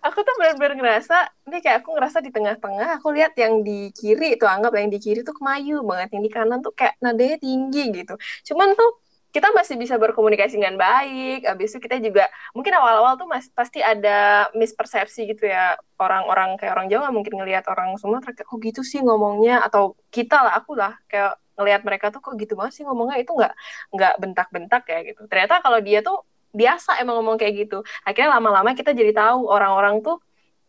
[0.00, 1.16] aku tuh benar-benar ngerasa
[1.48, 4.98] ini kayak aku ngerasa di tengah-tengah aku lihat yang di kiri itu anggap yang di
[4.98, 8.14] kiri tuh kemayu banget yang di kanan tuh kayak nadanya tinggi gitu.
[8.52, 8.90] Cuman tuh
[9.30, 13.78] kita masih bisa berkomunikasi dengan baik habis itu kita juga mungkin awal-awal tuh masih pasti
[13.78, 18.82] ada mispersepsi gitu ya orang-orang kayak orang Jawa mungkin ngelihat orang Sumatera kayak kok gitu
[18.82, 22.84] sih ngomongnya atau kita lah aku lah kayak ngelihat mereka tuh kok gitu banget sih
[22.88, 23.20] ngomongnya?
[23.20, 23.52] Itu nggak
[23.92, 25.20] nggak bentak-bentak ya gitu.
[25.28, 27.82] Ternyata kalau dia tuh biasa emang ngomong kayak gitu.
[28.02, 30.18] Akhirnya lama-lama kita jadi tahu orang-orang tuh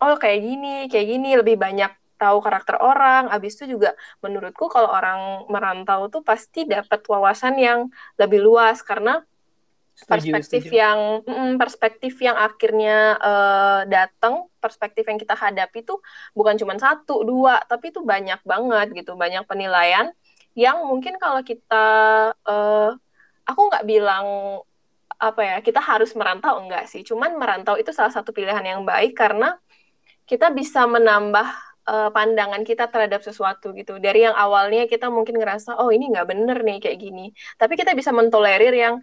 [0.01, 1.29] oh kayak gini kayak gini.
[1.37, 3.33] Lebih banyak tahu karakter orang.
[3.33, 7.89] Abis itu juga menurutku kalau orang merantau tuh pasti dapat wawasan yang
[8.21, 9.25] lebih luas karena
[10.01, 10.81] perspektif setuju.
[10.81, 16.01] yang mm, perspektif yang akhirnya uh, datang perspektif yang kita hadapi tuh
[16.33, 19.17] bukan cuma satu dua tapi itu banyak banget gitu.
[19.17, 20.09] Banyak penilaian
[20.57, 21.85] yang mungkin kalau kita
[22.33, 22.91] uh,
[23.45, 24.25] aku nggak bilang
[25.21, 27.05] apa ya kita harus merantau enggak sih?
[27.05, 29.53] Cuman merantau itu salah satu pilihan yang baik karena
[30.25, 31.45] kita bisa menambah
[31.85, 34.01] uh, pandangan kita terhadap sesuatu gitu.
[34.01, 37.29] Dari yang awalnya kita mungkin ngerasa oh ini nggak bener nih kayak gini.
[37.61, 38.97] Tapi kita bisa mentolerir yang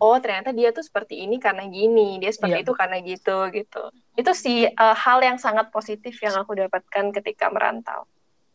[0.00, 2.64] oh ternyata dia tuh seperti ini karena gini dia seperti yeah.
[2.64, 3.82] itu karena gitu gitu.
[4.18, 8.06] Itu sih uh, hal yang sangat positif yang aku dapatkan ketika merantau.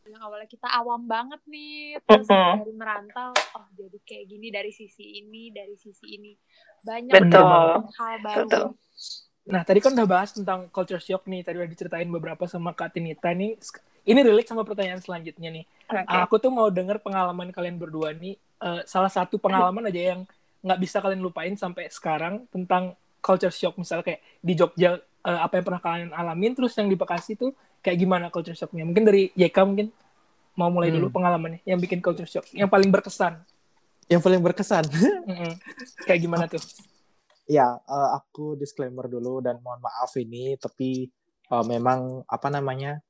[0.05, 2.53] Yang awalnya kita awam banget nih terus mm -hmm.
[2.61, 6.31] dari merantau oh jadi kayak gini dari sisi ini dari sisi ini
[6.85, 7.45] banyak Betul.
[7.97, 8.65] hal baru Betul.
[9.45, 12.93] nah tadi kan udah bahas tentang culture shock nih tadi udah diceritain beberapa sama Kak
[12.93, 13.57] Tinita nih
[14.05, 16.05] ini relate sama pertanyaan selanjutnya nih okay.
[16.21, 20.21] aku tuh mau denger pengalaman kalian berdua nih uh, salah satu pengalaman aja yang
[20.65, 25.61] nggak bisa kalian lupain sampai sekarang tentang culture shock misalnya kayak di Jogja uh, apa
[25.61, 29.29] yang pernah kalian alamin terus yang di Bekasi tuh kayak gimana culture shocknya mungkin dari
[29.33, 29.89] YK mungkin
[30.57, 30.97] mau mulai hmm.
[31.01, 33.41] dulu pengalamannya yang bikin culture shock yang paling berkesan
[34.09, 34.85] yang paling berkesan.
[36.05, 36.61] Kayak gimana tuh?
[37.45, 41.09] Ya uh, aku disclaimer dulu dan mohon maaf ini tapi
[41.53, 43.01] uh, memang apa namanya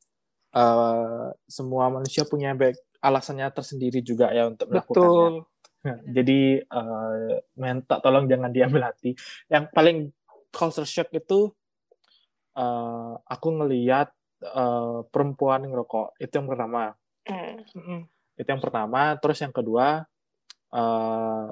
[0.52, 5.44] uh, semua manusia punya baik alasannya tersendiri juga ya untuk melakukannya.
[5.46, 6.04] Betul.
[6.10, 9.14] Jadi uh, minta tolong jangan diambil hati.
[9.48, 9.98] Yang paling
[10.50, 11.54] culture shock itu
[12.58, 14.10] uh, aku ngelihat
[14.42, 16.18] uh, perempuan ngerokok.
[16.18, 16.96] Itu yang pertama.
[17.26, 18.06] Mm.
[18.38, 19.18] itu yang pertama.
[19.18, 20.06] Terus yang kedua
[20.76, 21.48] uh,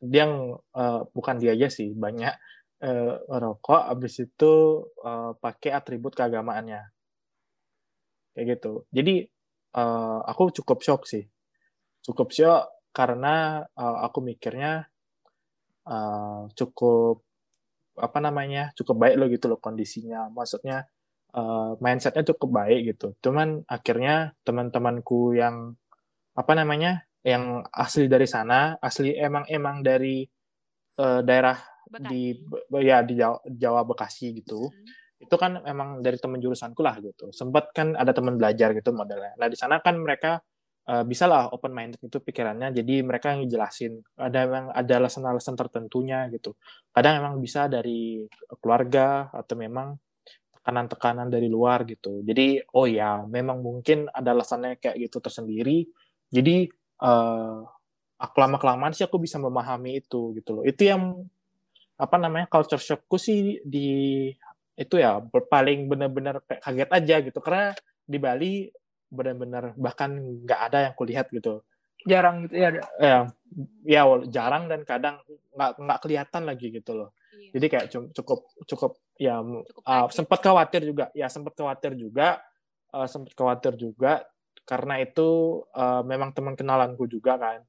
[0.00, 2.32] dia yang uh, bukan dia aja sih banyak
[2.80, 6.88] uh, rokok abis itu uh, pakai atribut keagamaannya.
[8.32, 8.72] Kayak gitu.
[8.94, 9.28] Jadi
[9.76, 11.28] uh, aku cukup shock sih.
[12.00, 14.88] Cukup shock karena uh, aku mikirnya
[15.84, 17.22] uh, cukup
[18.00, 20.32] apa namanya cukup baik loh gitu loh kondisinya.
[20.32, 20.88] Maksudnya
[21.36, 23.12] uh, mindsetnya cukup baik gitu.
[23.20, 25.76] Cuman akhirnya teman-temanku yang
[26.32, 30.24] apa namanya yang asli dari sana asli emang emang dari
[30.96, 31.56] uh, daerah
[31.90, 32.08] Bekasi.
[32.08, 32.22] di
[32.80, 34.70] ya di Jawa, Jawa Bekasi gitu.
[34.70, 34.98] Hmm.
[35.20, 37.28] itu kan emang dari teman jurusanku lah gitu.
[37.28, 39.36] Sempat kan ada teman belajar gitu modelnya.
[39.36, 40.40] Nah di sana kan mereka
[40.88, 42.72] uh, bisa lah open minded itu pikirannya.
[42.72, 46.56] Jadi mereka yang jelasin ada memang ada alasan-alasan tertentunya gitu.
[46.88, 48.24] Kadang memang bisa dari
[48.64, 49.92] keluarga atau memang
[50.56, 52.24] tekanan-tekanan dari luar gitu.
[52.24, 55.84] Jadi oh ya memang mungkin ada alasannya kayak gitu tersendiri.
[56.32, 57.64] Jadi uh,
[58.20, 60.64] aku lama kelamaan sih aku bisa memahami itu gitu loh.
[60.64, 61.24] Itu yang
[62.00, 64.28] apa namanya culture shockku sih di
[64.76, 67.38] itu ya paling benar-benar kaget aja gitu.
[67.40, 67.72] Karena
[68.04, 68.52] di Bali
[69.10, 71.64] benar-benar bahkan nggak ada yang kulihat gitu.
[72.08, 73.18] Jarang gitu ya ya
[73.84, 75.20] ya jarang dan kadang
[75.52, 77.10] nggak nggak kelihatan lagi gitu loh.
[77.30, 77.50] Iya.
[77.56, 77.86] jadi kayak
[78.16, 81.08] cukup cukup ya uh, sempat khawatir juga.
[81.16, 82.40] Ya sempat khawatir juga
[82.94, 84.24] uh, sempat khawatir juga
[84.64, 87.60] karena itu uh, memang teman kenalanku juga kan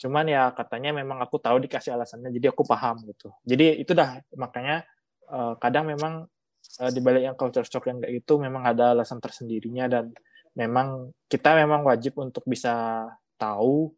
[0.00, 4.18] cuman ya katanya memang aku tahu dikasih alasannya jadi aku paham gitu jadi itu dah
[4.34, 4.82] makanya
[5.30, 6.26] uh, kadang memang
[6.82, 10.10] uh, di balik yang culture shock yang kayak itu memang ada alasan tersendirinya dan
[10.58, 13.06] memang kita memang wajib untuk bisa
[13.38, 13.94] tahu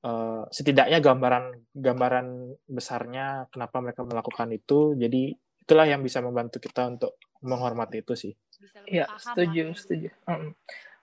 [0.00, 2.26] uh, setidaknya gambaran gambaran
[2.64, 8.32] besarnya kenapa mereka melakukan itu jadi itulah yang bisa membantu kita untuk menghormati itu sih
[8.88, 9.76] Iya, setuju, lah.
[9.76, 10.08] setuju.
[10.28, 10.50] Hmm.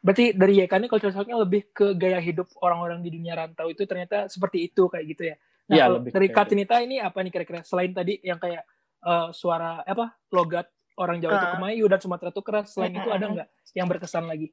[0.01, 3.85] Berarti dari YK ini culture shocknya lebih ke gaya hidup orang-orang di dunia rantau itu
[3.85, 5.35] ternyata seperti itu kayak gitu ya.
[5.69, 8.65] Nah, ya, lebih dari Katinita ini apa nih kira-kira selain tadi yang kayak
[9.05, 11.37] uh, suara apa logat orang Jawa uh.
[11.37, 11.53] itu ah.
[11.55, 12.99] kemayu dan Sumatera itu keras, selain uh.
[12.99, 13.47] itu ada nggak
[13.77, 14.49] yang berkesan lagi?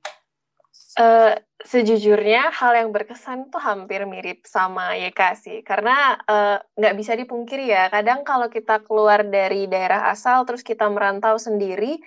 [1.00, 1.34] Uh,
[1.64, 6.16] sejujurnya hal yang berkesan tuh hampir mirip sama YK sih karena
[6.76, 11.34] nggak uh, bisa dipungkiri ya kadang kalau kita keluar dari daerah asal terus kita merantau
[11.38, 11.98] sendiri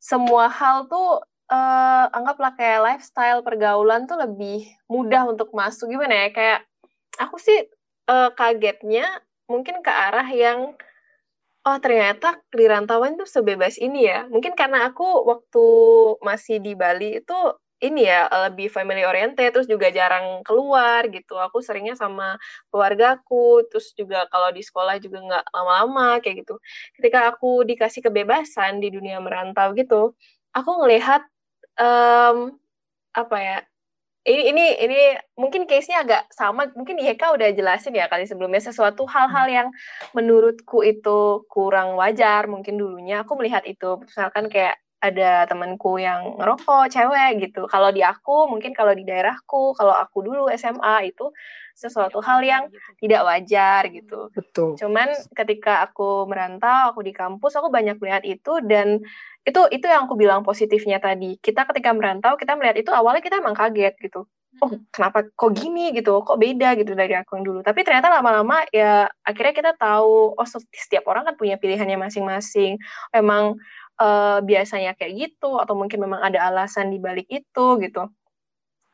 [0.00, 1.20] semua hal tuh
[1.50, 5.90] uh, anggaplah kayak lifestyle pergaulan tuh lebih mudah untuk masuk.
[5.90, 6.28] Gimana ya?
[6.30, 6.60] Kayak
[7.18, 7.58] aku sih
[8.08, 9.06] uh, kagetnya
[9.50, 10.78] mungkin ke arah yang
[11.60, 14.24] oh ternyata di rantauan tuh sebebas ini ya.
[14.30, 15.66] Mungkin karena aku waktu
[16.24, 17.36] masih di Bali itu
[17.80, 21.36] ini ya lebih family oriented terus juga jarang keluar gitu.
[21.40, 22.36] Aku seringnya sama
[22.68, 26.60] keluargaku terus juga kalau di sekolah juga nggak lama-lama kayak gitu.
[26.96, 30.12] Ketika aku dikasih kebebasan di dunia merantau gitu
[30.54, 31.22] aku ngelihat
[31.80, 32.54] um,
[33.16, 33.58] apa ya?
[34.20, 35.00] Ini ini ini
[35.40, 36.68] mungkin case-nya agak sama.
[36.76, 39.68] Mungkin Yeka udah jelasin ya kali sebelumnya sesuatu hal-hal yang
[40.12, 42.44] menurutku itu kurang wajar.
[42.44, 43.96] Mungkin dulunya aku melihat itu.
[44.04, 47.64] Misalkan kayak ada temanku yang ngerokok cewek gitu.
[47.64, 51.32] Kalau di aku mungkin kalau di daerahku kalau aku dulu SMA itu
[51.72, 52.68] sesuatu hal yang
[53.00, 54.28] tidak wajar gitu.
[54.36, 54.76] Betul.
[54.76, 59.00] Cuman ketika aku merantau aku di kampus aku banyak melihat itu dan
[59.44, 61.40] itu itu yang aku bilang positifnya tadi.
[61.40, 64.28] Kita ketika merantau kita melihat itu awalnya kita emang kaget gitu.
[64.60, 66.20] Oh kenapa kok gini gitu?
[66.20, 67.60] Kok beda gitu dari aku yang dulu?
[67.64, 72.76] Tapi ternyata lama-lama ya akhirnya kita tahu oh setiap orang kan punya pilihannya masing-masing.
[73.16, 73.56] Emang
[74.00, 78.10] uh, biasanya kayak gitu atau mungkin memang ada alasan di balik itu gitu.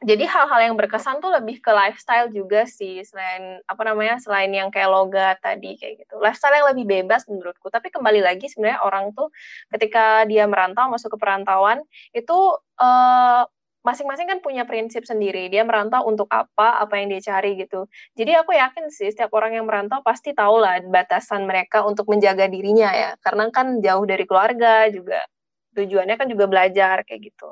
[0.05, 4.69] Jadi hal-hal yang berkesan tuh lebih ke lifestyle juga sih selain apa namanya selain yang
[4.69, 6.21] kayak logat tadi kayak gitu.
[6.21, 7.73] Lifestyle yang lebih bebas menurutku.
[7.73, 9.33] Tapi kembali lagi sebenarnya orang tuh
[9.73, 11.81] ketika dia merantau masuk ke perantauan
[12.13, 12.37] itu
[12.77, 13.49] uh,
[13.89, 15.49] masing-masing kan punya prinsip sendiri.
[15.49, 17.89] Dia merantau untuk apa, apa yang dia cari gitu.
[18.19, 22.45] Jadi aku yakin sih setiap orang yang merantau pasti tahu lah batasan mereka untuk menjaga
[22.53, 23.11] dirinya ya.
[23.25, 25.25] Karena kan jauh dari keluarga juga.
[25.73, 27.49] Tujuannya kan juga belajar kayak gitu.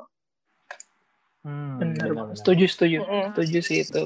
[1.45, 3.25] Hmm, benar, setuju, setuju, mm -hmm.
[3.29, 4.03] setuju sih itu.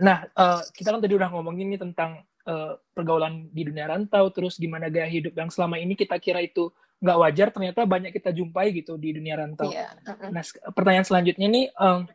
[0.00, 4.56] Nah, uh, kita kan tadi udah ngomongin nih tentang uh, pergaulan di dunia rantau, terus
[4.56, 8.72] gimana gaya hidup yang selama ini kita kira itu nggak wajar ternyata banyak kita jumpai
[8.72, 9.68] gitu di dunia rantau.
[9.68, 9.92] Yeah.
[10.08, 10.32] Uh-uh.
[10.32, 12.08] Nah, pertanyaan selanjutnya nih, um,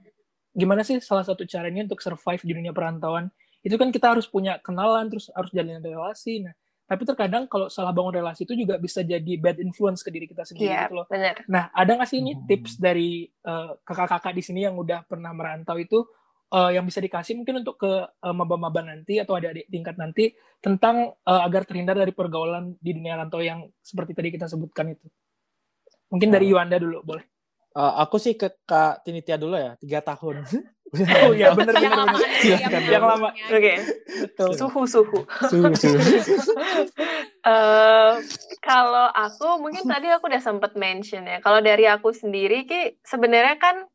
[0.58, 3.30] gimana sih salah satu caranya untuk survive di dunia perantauan?
[3.62, 6.42] Itu kan kita harus punya kenalan, terus harus jalin relasi.
[6.50, 6.54] Nah,
[6.92, 10.44] tapi terkadang kalau salah bangun relasi itu juga bisa jadi bad influence ke diri kita
[10.44, 11.08] sendiri yeah, gitu loh.
[11.08, 11.40] Bener.
[11.48, 12.44] Nah, ada nggak sih ini hmm.
[12.52, 16.04] tips dari uh, kakak-kakak di sini yang udah pernah merantau itu
[16.52, 21.16] uh, yang bisa dikasih mungkin untuk ke uh, maba-maba nanti atau adik-adik tingkat nanti tentang
[21.16, 25.08] uh, agar terhindar dari pergaulan di dunia rantau yang seperti tadi kita sebutkan itu.
[26.12, 27.24] Mungkin dari Yuanda dulu boleh.
[27.72, 30.44] Uh, aku sih ke Kak Tinitia dulu ya, tiga tahun.
[30.92, 33.30] oh iya benar benar yang lama.
[33.32, 33.56] Oke.
[33.56, 33.78] Okay.
[34.60, 35.20] Suhu suhu.
[35.48, 36.00] Suhu suhu.
[37.48, 38.20] uh,
[38.68, 41.40] kalau aku mungkin tadi aku udah sempat mention ya.
[41.40, 43.88] Kalau dari aku sendiri ki sebenarnya kan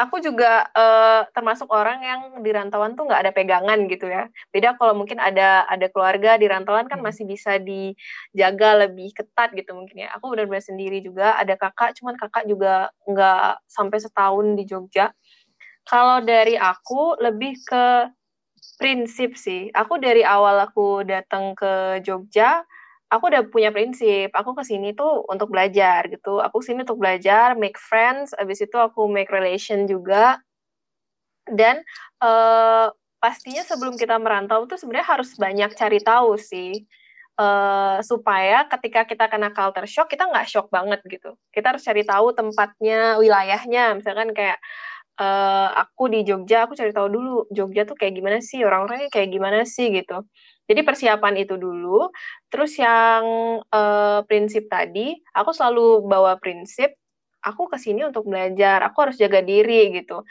[0.00, 4.32] aku juga uh, termasuk orang yang di rantauan tuh nggak ada pegangan gitu ya.
[4.48, 7.06] Beda kalau mungkin ada ada keluarga di rantauan kan hmm.
[7.06, 10.08] masih bisa dijaga lebih ketat gitu mungkin ya.
[10.16, 11.36] Aku benar-benar sendiri juga.
[11.36, 15.12] Ada kakak, cuman kakak juga nggak sampai setahun di Jogja.
[15.88, 18.10] Kalau dari aku lebih ke
[18.80, 19.68] prinsip sih.
[19.76, 22.64] Aku dari awal aku datang ke Jogja,
[23.12, 24.32] aku udah punya prinsip.
[24.32, 26.40] Aku ke sini tuh untuk belajar gitu.
[26.40, 30.40] Aku sini untuk belajar make friends abis itu aku make relation juga.
[31.44, 31.84] Dan
[32.24, 32.88] uh,
[33.20, 36.88] pastinya sebelum kita merantau tuh sebenarnya harus banyak cari tahu sih
[37.36, 41.36] uh, supaya ketika kita kena culture shock kita nggak shock banget gitu.
[41.52, 43.98] Kita harus cari tahu tempatnya wilayahnya.
[44.00, 44.56] Misalkan kayak
[45.18, 49.28] uh, aku di Jogja aku cari tahu dulu Jogja tuh kayak gimana sih orang-orangnya kayak
[49.34, 50.22] gimana sih gitu
[50.70, 52.14] jadi persiapan itu dulu.
[52.46, 56.94] Terus yang uh, prinsip tadi, aku selalu bawa prinsip
[57.42, 60.22] aku ke sini untuk belajar, aku harus jaga diri gitu.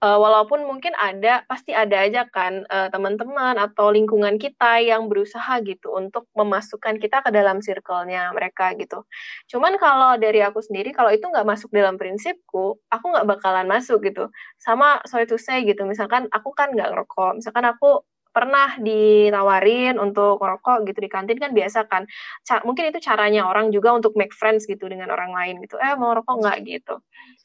[0.00, 5.60] Uh, walaupun mungkin ada pasti ada aja kan uh, teman-teman atau lingkungan kita yang berusaha
[5.64, 9.04] gitu untuk memasukkan kita ke dalam circle-nya mereka gitu.
[9.52, 14.00] Cuman kalau dari aku sendiri kalau itu nggak masuk dalam prinsipku, aku nggak bakalan masuk
[14.04, 14.32] gitu.
[14.60, 20.38] Sama sorry to say gitu, misalkan aku kan nggak ngerokok, misalkan aku pernah ditawarin untuk
[20.38, 22.06] ngerokok gitu di kantin kan biasa kan.
[22.46, 25.76] Ca mungkin itu caranya orang juga untuk make friends gitu dengan orang lain gitu.
[25.82, 26.58] Eh mau ngerokok nggak?
[26.62, 26.94] gitu.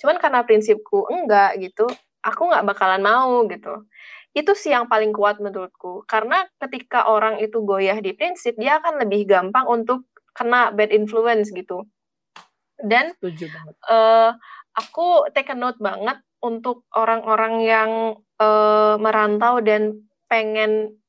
[0.01, 1.89] Cuman karena prinsipku enggak gitu
[2.25, 3.85] aku nggak bakalan mau gitu.
[4.35, 6.03] Itu sih yang paling kuat menurutku.
[6.09, 11.53] Karena ketika orang itu goyah di prinsip, dia akan lebih gampang untuk kena bad influence
[11.53, 11.87] gitu.
[12.81, 13.15] Dan
[13.87, 14.35] uh,
[14.75, 17.91] aku take a note banget untuk orang-orang yang
[18.41, 20.99] uh, merantau dan pengen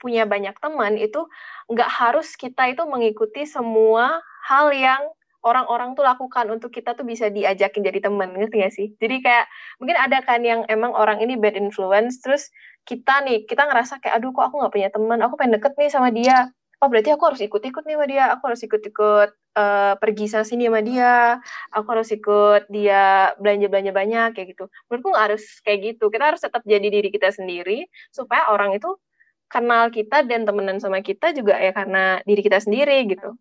[0.00, 1.28] punya banyak teman itu
[1.68, 5.04] nggak harus kita itu mengikuti semua hal yang
[5.42, 8.88] orang-orang tuh lakukan untuk kita tuh bisa diajakin jadi temen ngerti gak sih?
[8.98, 9.46] Jadi kayak
[9.82, 12.48] mungkin ada kan yang emang orang ini bad influence terus
[12.86, 15.90] kita nih kita ngerasa kayak aduh kok aku nggak punya teman aku pengen deket nih
[15.90, 16.50] sama dia.
[16.82, 18.24] Oh berarti aku harus ikut-ikut nih sama dia.
[18.34, 21.38] Aku harus ikut-ikut uh, pergi sana sini sama dia.
[21.70, 24.64] Aku harus ikut dia belanja-belanja banyak kayak gitu.
[24.90, 26.10] Menurutku nggak harus kayak gitu.
[26.10, 28.98] Kita harus tetap jadi diri kita sendiri supaya orang itu
[29.46, 33.36] kenal kita dan temenan sama kita juga ya karena diri kita sendiri gitu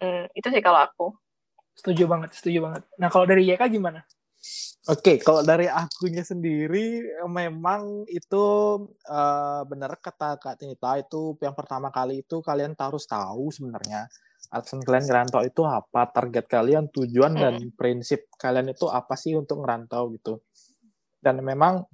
[0.00, 1.06] Mm, itu sih kalau aku.
[1.74, 2.82] Setuju banget, setuju banget.
[2.96, 4.06] Nah kalau dari YK gimana?
[4.84, 8.44] Oke, okay, kalau dari akunya sendiri memang itu
[9.08, 14.04] uh, benar kata Kak Tinita itu yang pertama kali itu kalian harus tahu sebenarnya
[14.52, 17.40] alasan kalian ngerantau itu apa, target kalian, tujuan hmm.
[17.40, 20.44] dan prinsip kalian itu apa sih untuk ngerantau gitu.
[21.18, 21.88] Dan memang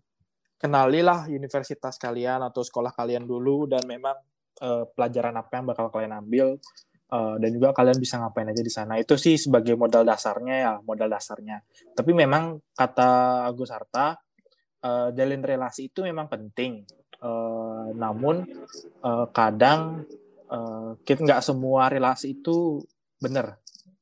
[0.59, 4.19] kenalilah universitas kalian atau sekolah kalian dulu dan memang
[4.61, 6.59] uh, pelajaran apa yang bakal kalian ambil
[7.11, 8.97] uh, dan juga kalian bisa ngapain aja di sana.
[8.97, 11.61] Itu sih sebagai modal dasarnya ya modal dasarnya.
[11.93, 14.17] Tapi memang kata Agus Harta
[14.87, 16.87] uh, jalin relasi itu memang penting.
[17.21, 18.49] Uh, namun
[19.05, 20.09] uh, kadang
[20.49, 22.81] uh, kita nggak semua relasi itu
[23.21, 23.61] benar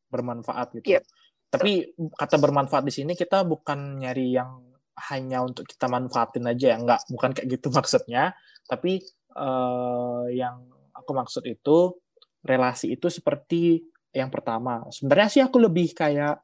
[0.09, 0.97] bermanfaat gitu.
[0.97, 1.05] Yep.
[1.49, 4.69] tapi kata bermanfaat di sini kita bukan nyari yang
[5.09, 6.77] hanya untuk kita manfaatin aja ya.
[6.77, 8.37] Nggak bukan kayak gitu maksudnya.
[8.69, 9.01] Tapi
[9.33, 11.97] uh, yang aku maksud itu
[12.45, 13.83] relasi itu seperti
[14.15, 14.85] yang pertama.
[14.89, 16.41] Sebenarnya sih aku lebih kayak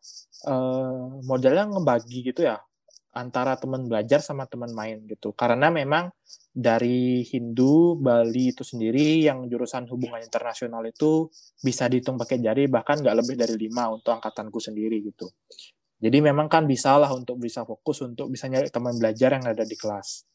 [0.46, 2.60] uh, modelnya ngebagi gitu ya
[3.14, 5.30] antara teman belajar sama teman main gitu.
[5.32, 6.10] Karena memang
[6.50, 11.30] dari Hindu Bali itu sendiri yang jurusan hubungan internasional itu
[11.62, 15.30] bisa dihitung pakai jari bahkan nggak lebih dari lima untuk angkatanku sendiri gitu.
[16.02, 19.62] Jadi memang kan bisa lah untuk bisa fokus untuk bisa nyari teman belajar yang ada
[19.62, 20.33] di kelas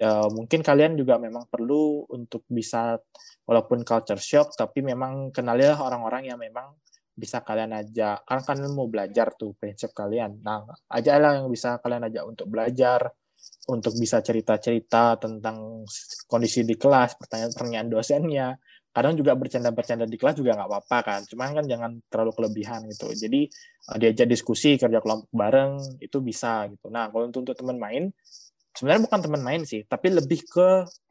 [0.00, 2.96] uh, mungkin kalian juga memang perlu untuk bisa
[3.44, 6.74] walaupun culture shock tapi memang kenalilah orang-orang yang memang
[7.20, 8.24] bisa kalian ajak.
[8.24, 10.40] Karena kalian mau belajar tuh prinsip kalian.
[10.40, 13.12] Nah ajaklah yang bisa kalian ajak untuk belajar
[13.68, 15.84] untuk bisa cerita-cerita tentang
[16.24, 18.48] kondisi di kelas pertanyaan-pertanyaan dosennya.
[18.90, 21.20] Kadang juga bercanda-bercanda di kelas juga nggak apa-apa kan.
[21.28, 23.06] Cuma kan jangan terlalu kelebihan gitu.
[23.14, 23.46] Jadi
[23.92, 26.90] uh, diajak diskusi kerja kelompok bareng itu bisa gitu.
[26.90, 28.10] Nah kalau untuk teman main
[28.74, 30.68] sebenarnya bukan teman main sih, tapi lebih ke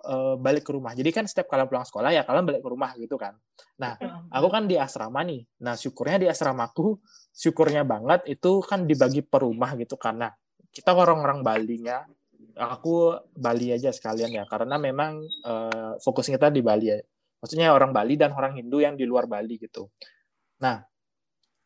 [0.08, 0.96] uh, balik ke rumah.
[0.96, 3.36] Jadi kan setiap kalian pulang sekolah ya kalian balik ke rumah gitu kan.
[3.80, 4.00] Nah,
[4.32, 5.44] aku kan di asrama nih.
[5.64, 7.00] Nah, syukurnya di asramaku,
[7.36, 10.32] syukurnya banget itu kan dibagi per rumah gitu karena
[10.72, 12.08] kita orang-orang Bali-nya.
[12.60, 17.00] Aku Bali aja sekalian ya, karena memang uh, fokus kita di Bali ya.
[17.40, 19.88] Maksudnya orang Bali dan orang Hindu yang di luar Bali gitu.
[20.60, 20.84] Nah,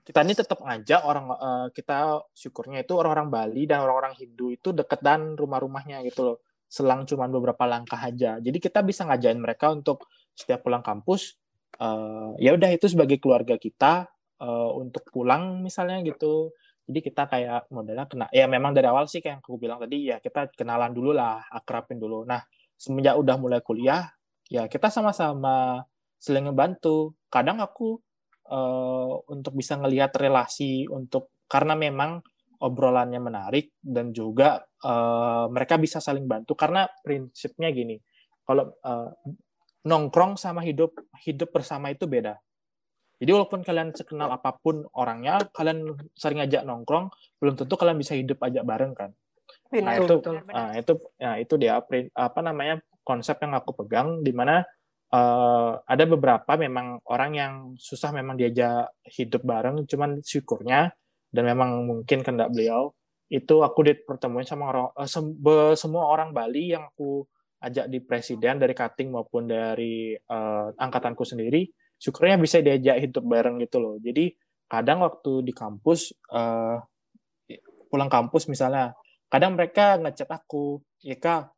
[0.03, 4.75] kita ini tetap ngajak orang uh, kita syukurnya itu orang-orang Bali dan orang-orang Hindu itu
[4.75, 6.37] deket dan rumah-rumahnya gitu loh.
[6.67, 8.35] Selang cuma beberapa langkah aja.
[8.43, 11.39] Jadi kita bisa ngajain mereka untuk setiap pulang kampus
[11.79, 14.11] uh, ya udah itu sebagai keluarga kita
[14.43, 16.51] uh, untuk pulang misalnya gitu.
[16.83, 20.11] Jadi kita kayak modelnya kena ya memang dari awal sih kayak yang aku bilang tadi
[20.11, 22.27] ya kita kenalan dulu lah akrabin dulu.
[22.27, 22.43] Nah
[22.75, 24.11] semenjak udah mulai kuliah
[24.51, 25.87] ya kita sama-sama
[26.19, 27.15] saling ngebantu.
[27.31, 28.03] Kadang aku
[28.49, 32.23] uh, untuk bisa ngelihat relasi untuk karena memang
[32.63, 36.55] obrolannya menarik dan juga uh, mereka bisa saling bantu.
[36.55, 37.99] Karena prinsipnya gini
[38.43, 39.11] kalau uh,
[39.83, 42.39] nongkrong sama hidup hidup bersama itu beda.
[43.19, 47.07] Jadi walaupun kalian sekenal apa pun orangnya kalian sering ajak nongkrong
[47.39, 49.11] belum tentu kalian bisa hidup ajak bareng kan.
[49.73, 50.15] Nah itu
[50.51, 54.63] nah, itu nah, itu dia apa namanya konsep yang aku pegang di mana
[55.13, 60.89] uh, ada beberapa memang orang yang susah memang diajak hidup bareng, cuman syukurnya
[61.29, 62.93] dan memang mungkin kendak beliau
[63.33, 65.33] itu aku dipertemuin sama orang uh, sem
[65.73, 67.25] semua orang Bali yang aku
[67.63, 71.63] ajak di presiden dari cutting maupun dari uh, angkatanku sendiri,
[71.95, 73.95] syukurnya bisa diajak hidup bareng gitu loh.
[74.03, 74.35] Jadi
[74.67, 76.77] kadang waktu di kampus uh,
[77.87, 78.91] pulang kampus misalnya
[79.29, 81.49] kadang mereka ngechat aku Ika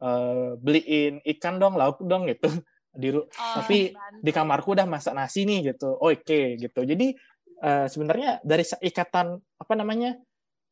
[0.00, 2.48] uh, beliin ikan dong lauk dong gitu
[2.90, 4.22] di oh, tapi bantu.
[4.22, 5.94] di kamarku udah masak nasi nih gitu.
[5.94, 6.82] Oke okay, gitu.
[6.82, 7.14] Jadi
[7.62, 10.18] uh, sebenarnya dari ikatan apa namanya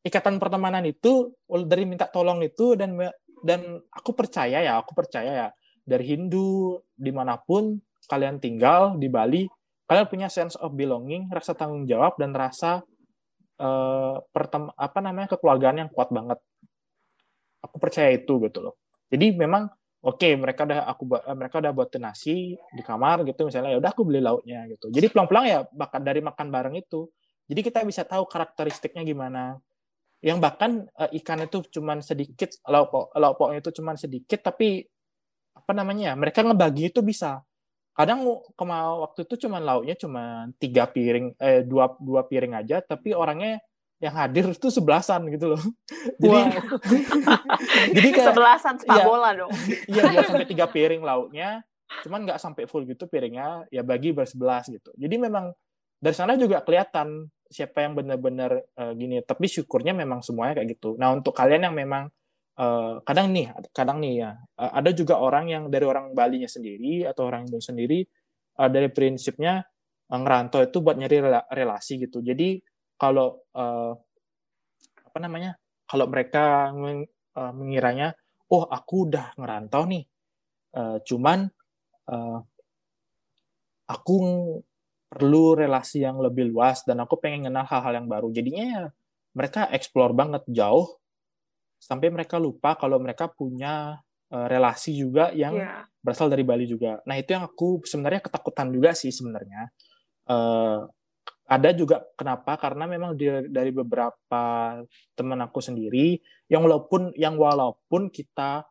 [0.03, 2.95] ikatan pertemanan itu dari minta tolong itu dan
[3.43, 5.47] dan aku percaya ya aku percaya ya
[5.83, 9.47] dari Hindu di mana pun kalian tinggal di Bali
[9.89, 12.85] kalian punya sense of belonging rasa tanggung jawab dan rasa
[13.57, 16.37] uh, pertem apa namanya kekeluargaan yang kuat banget.
[17.65, 18.77] Aku percaya itu gitu loh.
[19.09, 19.67] Jadi memang
[19.99, 23.79] oke okay, mereka udah aku eh, mereka udah buat nasi di kamar gitu misalnya ya
[23.83, 24.87] udah aku beli lauknya gitu.
[24.91, 27.11] Jadi pelan-pelan ya bahkan dari makan bareng itu.
[27.49, 29.57] Jadi kita bisa tahu karakteristiknya gimana.
[30.19, 34.83] Yang bahkan uh, ikan itu cuman sedikit lauk lauk pauknya itu cuman sedikit tapi
[35.55, 37.43] apa namanya ya mereka ngebagi itu bisa.
[37.95, 38.23] Kadang
[38.55, 43.59] kemal waktu itu cuman lauknya cuma tiga piring eh dua dua piring aja tapi orangnya
[43.99, 45.61] yang hadir itu sebelasan gitu loh.
[46.23, 46.39] Jadi
[47.95, 49.51] jadi kayak sebelasan sepak ya, bola dong.
[49.91, 51.63] Iya, dua sampai tiga piring lauknya,
[52.07, 54.91] cuman nggak sampai full gitu piringnya, ya bagi bersebelas gitu.
[54.95, 55.51] Jadi memang
[55.99, 59.19] dari sana juga kelihatan siapa yang benar-benar uh, gini.
[59.19, 60.95] Tapi syukurnya memang semuanya kayak gitu.
[60.95, 62.07] Nah untuk kalian yang memang
[62.55, 66.47] uh, kadang nih, kadang nih ya, uh, ada juga orang yang dari orang Bali nya
[66.51, 67.99] sendiri atau orang Indonesia sendiri
[68.63, 69.59] uh, dari prinsipnya
[70.07, 71.19] uh, ngerantau itu buat nyari
[71.51, 72.23] relasi gitu.
[72.23, 72.63] Jadi
[72.99, 73.95] kalau uh,
[75.07, 75.55] apa namanya
[75.89, 78.13] kalau mereka meng, uh, mengiranya
[78.51, 80.05] oh aku udah ngerantau nih
[80.75, 81.49] uh, cuman
[82.11, 82.39] uh,
[83.89, 84.15] aku
[85.09, 88.83] perlu relasi yang lebih luas dan aku pengen kenal hal-hal yang baru jadinya ya
[89.33, 90.99] mereka explore banget jauh
[91.79, 95.87] sampai mereka lupa kalau mereka punya uh, relasi juga yang yeah.
[96.03, 96.99] berasal dari Bali juga.
[97.07, 99.71] Nah itu yang aku sebenarnya ketakutan juga sih sebenarnya.
[100.29, 100.85] Uh,
[101.49, 102.61] ada juga kenapa?
[102.61, 104.77] Karena memang dari, dari beberapa
[105.17, 108.69] teman aku sendiri yang walaupun yang walaupun kita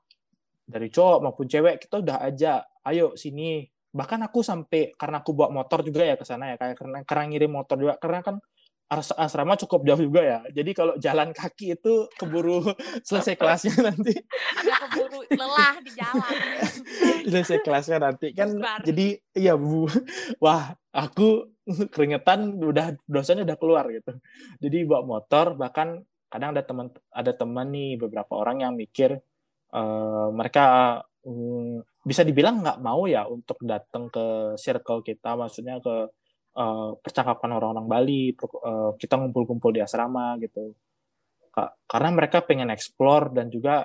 [0.62, 3.66] dari cowok maupun cewek kita udah aja ayo sini.
[3.90, 7.24] Bahkan aku sampai karena aku bawa motor juga ya ke sana ya kayak karena karena
[7.26, 7.94] ngirim motor juga.
[7.98, 8.36] Karena kan
[8.88, 10.38] asrama cukup jauh juga ya.
[10.48, 12.64] Jadi kalau jalan kaki itu keburu
[13.08, 14.16] selesai kelasnya nanti.
[14.56, 16.32] Agak keburu lelah di jalan.
[17.30, 18.56] selesai kelasnya nanti kan.
[18.56, 18.80] Bar.
[18.88, 19.84] Jadi iya Bu.
[20.44, 21.52] Wah, aku
[21.92, 24.16] keringetan udah dosanya udah keluar gitu.
[24.56, 26.00] Jadi bawa motor bahkan
[26.32, 29.20] kadang ada teman ada teman nih beberapa orang yang mikir
[29.72, 36.08] uh, mereka um, bisa dibilang nggak mau ya untuk datang ke circle kita maksudnya ke
[36.54, 40.72] uh, percakapan orang-orang Bali, uh, kita ngumpul-kumpul di asrama gitu.
[41.90, 43.82] Karena mereka pengen explore dan juga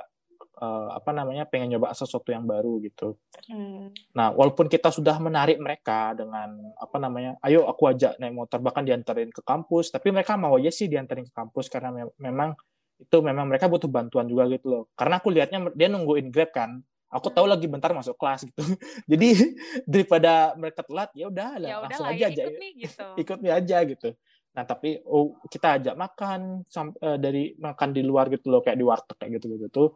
[0.61, 3.17] uh, apa namanya pengen nyoba sesuatu yang baru gitu.
[3.49, 3.89] Hmm.
[4.13, 8.85] Nah, walaupun kita sudah menarik mereka dengan apa namanya, ayo aku ajak naik motor bahkan
[8.85, 12.53] diantarin ke kampus, tapi mereka mau aja sih diantarin ke kampus karena me memang
[13.01, 14.83] itu memang mereka butuh bantuan juga gitu loh.
[14.93, 16.77] Karena aku lihatnya dia nungguin Grab kan,
[17.13, 18.63] aku tahu lagi bentar masuk kelas gitu.
[19.11, 19.29] Jadi
[19.91, 23.05] daripada mereka telat ya udah ya langsung aja aja ikut nih gitu.
[23.21, 24.09] Ikut nih aja gitu.
[24.53, 28.85] Nah tapi oh kita ajak makan uh, dari makan di luar gitu loh kayak di
[28.85, 29.87] warteg kayak gitu gitu tuh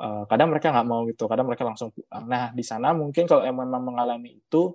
[0.00, 2.24] uh, kadang mereka nggak mau gitu kadang mereka langsung pulang.
[2.24, 4.72] Nah di sana mungkin kalau emang memang mengalami itu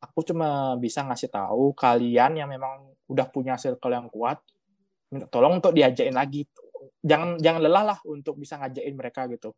[0.00, 4.40] aku cuma bisa ngasih tahu kalian yang memang udah punya circle yang kuat
[5.10, 6.44] minta tolong untuk diajakin lagi.
[7.00, 9.56] Jangan jangan lelah lah untuk bisa ngajakin mereka gitu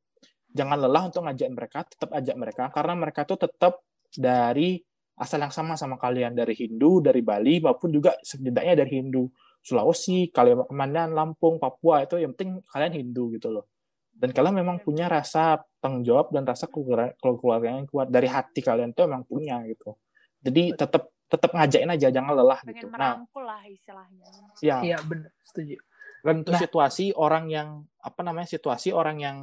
[0.52, 3.80] jangan lelah untuk ngajakin mereka, tetap ajak mereka karena mereka tuh tetap
[4.12, 4.78] dari
[5.16, 9.28] asal yang sama sama kalian dari Hindu, dari Bali maupun juga setidaknya dari Hindu.
[9.62, 13.70] Sulawesi, Kalimantan, Lampung, Papua itu yang penting kalian Hindu gitu loh.
[14.10, 18.90] Dan kalian memang punya rasa tanggung jawab dan rasa keluarga yang kuat dari hati kalian
[18.90, 19.94] tuh memang punya gitu.
[20.42, 22.86] Jadi tetap tetap ngajakin aja jangan lelah Pengen gitu.
[22.92, 24.28] Nah, lah istilahnya.
[24.60, 24.76] Ya.
[24.84, 25.80] Iya, benar, setuju.
[26.22, 29.36] Dan untuk nah, situasi orang yang apa namanya situasi orang yang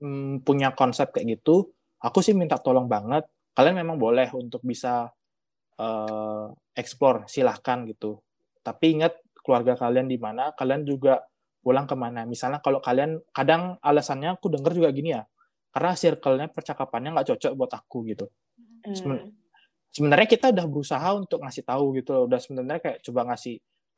[0.00, 1.72] hmm, punya konsep kayak gitu,
[2.02, 3.24] aku sih minta tolong banget.
[3.56, 5.08] Kalian memang boleh untuk bisa
[5.80, 8.20] uh, explore, silahkan gitu.
[8.60, 11.24] Tapi ingat keluarga kalian di mana, kalian juga
[11.64, 12.28] pulang ke mana.
[12.28, 15.24] Misalnya kalau kalian, kadang alasannya aku denger juga gini ya,
[15.72, 18.26] karena circle-nya percakapannya nggak cocok buat aku gitu.
[18.84, 19.32] Hmm.
[19.90, 23.56] Sebenarnya kita udah berusaha untuk ngasih tahu gitu loh, udah sebenarnya kayak coba ngasih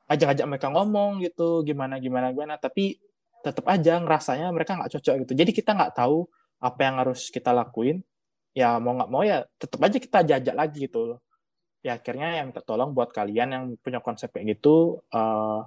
[0.09, 2.97] ajak-ajak mereka ngomong gitu, gimana gimana gimana, tapi
[3.45, 5.33] tetap aja ngerasanya mereka nggak cocok gitu.
[5.35, 6.27] Jadi kita nggak tahu
[6.59, 8.03] apa yang harus kita lakuin.
[8.57, 11.19] Ya mau nggak mau ya tetap aja kita jajak lagi gitu.
[11.87, 15.63] Ya akhirnya yang tertolong buat kalian yang punya konsep kayak gitu uh,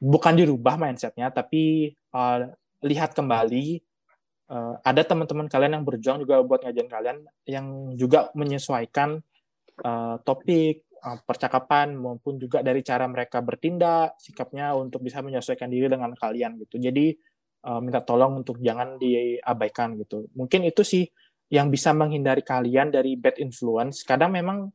[0.00, 2.48] bukan dirubah mindsetnya, tapi uh,
[2.80, 3.82] lihat kembali
[4.48, 7.66] uh, ada teman-teman kalian yang berjuang juga buat ngajarin kalian yang
[8.00, 9.20] juga menyesuaikan
[9.84, 16.12] uh, topik percakapan maupun juga dari cara mereka bertindak sikapnya untuk bisa menyesuaikan diri dengan
[16.12, 17.16] kalian gitu jadi
[17.66, 20.28] uh, minta tolong untuk jangan diabaikan gitu.
[20.36, 21.04] Mungkin itu sih
[21.50, 24.06] yang bisa menghindari kalian dari bad influence.
[24.06, 24.70] Kadang memang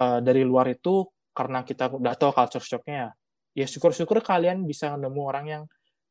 [0.00, 2.96] uh, dari luar itu karena kita udah tahu culture shocknya
[3.56, 5.62] ya, ya syukur-syukur kalian bisa nemu orang yang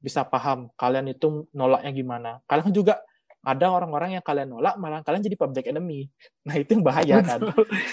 [0.02, 2.32] bisa paham kalian itu nolaknya gimana.
[2.50, 3.02] Kalian juga
[3.42, 6.06] ada orang-orang yang kalian nolak malah kalian jadi public enemy.
[6.48, 7.40] Nah, itu yang bahaya kan.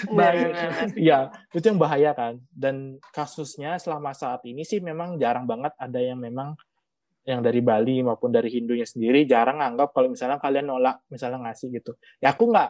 [0.09, 0.47] bahaya.
[1.05, 1.19] Iya,
[1.53, 2.41] itu yang bahaya kan.
[2.49, 6.57] Dan kasusnya selama saat ini sih memang jarang banget ada yang memang
[7.29, 11.69] yang dari Bali maupun dari Hindunya sendiri jarang anggap kalau misalnya kalian nolak misalnya ngasih
[11.77, 11.93] gitu.
[12.17, 12.69] Ya aku nggak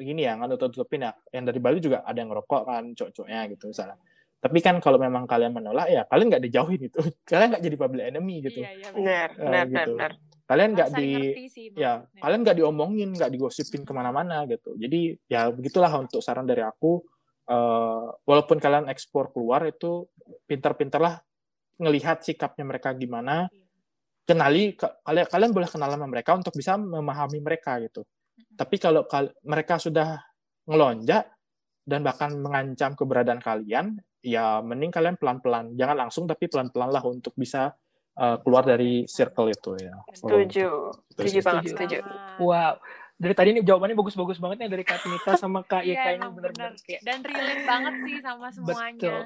[0.00, 1.12] ini ya nggak tutup-tutupin ya.
[1.28, 4.00] Yang dari Bali juga ada yang ngerokok kan cocoknya gitu misalnya.
[4.38, 7.04] Tapi kan kalau memang kalian menolak ya kalian nggak dijauhin itu.
[7.28, 8.64] Kalian nggak jadi public enemy gitu.
[8.64, 9.92] Iya, iya, benar, benar, gitu.
[9.92, 10.12] benar
[10.48, 11.08] kalian nggak di
[11.52, 14.72] sih, ya kalian nggak diomongin nggak digosipin ke mana-mana gitu.
[14.80, 17.04] Jadi ya begitulah untuk saran dari aku.
[17.48, 20.04] Uh, walaupun kalian ekspor keluar itu
[20.44, 21.20] pintar-pintarlah
[21.80, 23.48] ngelihat sikapnya mereka gimana.
[23.48, 23.66] Iya.
[24.28, 28.04] kenali kalian kalian boleh kenal sama mereka untuk bisa memahami mereka gitu.
[28.56, 30.20] Tapi kalau kal mereka sudah
[30.68, 31.32] ngelonjak
[31.88, 35.72] dan bahkan mengancam keberadaan kalian ya mending kalian pelan-pelan.
[35.80, 37.72] Jangan langsung tapi pelan-pelan lah untuk bisa
[38.18, 39.94] uh, keluar dari circle itu ya.
[40.10, 40.92] Setuju.
[41.14, 41.98] Setuju banget, setuju.
[42.42, 42.82] Wow.
[43.18, 46.26] Dari tadi ini jawabannya bagus-bagus banget nih dari Kak Tinita sama Kak Yeka yeah, ini
[46.30, 48.94] benar-benar kayak dan relate banget sih sama semuanya.
[48.94, 49.22] Betul.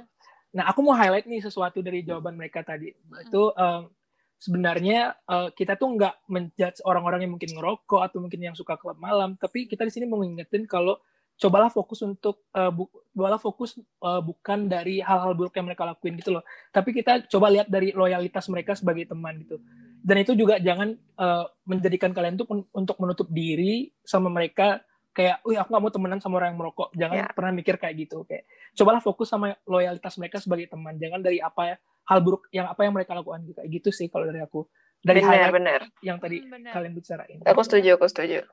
[0.52, 2.88] Nah, aku mau highlight nih sesuatu dari jawaban mereka tadi.
[2.88, 3.20] Hmm.
[3.24, 3.92] Itu um,
[4.40, 8.96] sebenarnya uh, kita tuh nggak menjudge orang-orang yang mungkin ngerokok atau mungkin yang suka klub
[8.96, 10.96] malam, tapi kita di sini mau ngingetin kalau
[11.42, 16.14] cobalah fokus untuk uh, bu, cobalah fokus uh, bukan dari hal-hal buruk yang mereka lakuin
[16.22, 19.58] gitu loh tapi kita coba lihat dari loyalitas mereka sebagai teman gitu
[20.02, 24.82] dan itu juga jangan uh, menjadikan kalian tuh untuk menutup diri sama mereka
[25.12, 26.88] kayak, wih aku gak mau temenan sama orang yang merokok.
[26.96, 27.30] Jangan yeah.
[27.30, 28.24] pernah mikir kayak gitu.
[28.24, 30.96] Kayak, cobalah fokus sama loyalitas mereka sebagai teman.
[30.96, 31.76] Jangan dari apa ya,
[32.08, 33.62] hal buruk yang apa yang mereka lakukan juga.
[33.68, 34.66] Gitu sih kalau dari aku
[35.02, 35.80] dari bener, bener.
[35.98, 36.72] yang tadi hmm, bener.
[36.72, 37.38] kalian bicarain.
[37.42, 38.46] Aku setuju, aku setuju.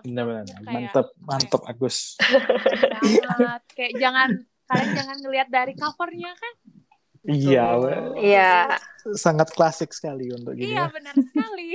[0.00, 0.44] benar benar.
[0.64, 2.16] Mantap, mantap Agus.
[2.20, 3.62] Banget.
[3.76, 4.28] kayak jangan
[4.64, 6.54] kalian jangan ngelihat dari covernya kan.
[7.20, 7.76] Iya,
[8.16, 8.52] iya.
[9.12, 10.72] Sangat klasik sekali untuk ini.
[10.72, 10.92] Iya, ya.
[10.92, 11.68] benar sekali.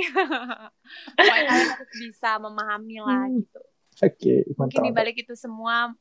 [1.22, 3.38] Pokoknya kalian harus bisa memahami lah hmm.
[3.46, 3.62] gitu.
[3.96, 4.82] Oke, okay, mantap.
[4.82, 5.94] Mungkin dibalik itu semua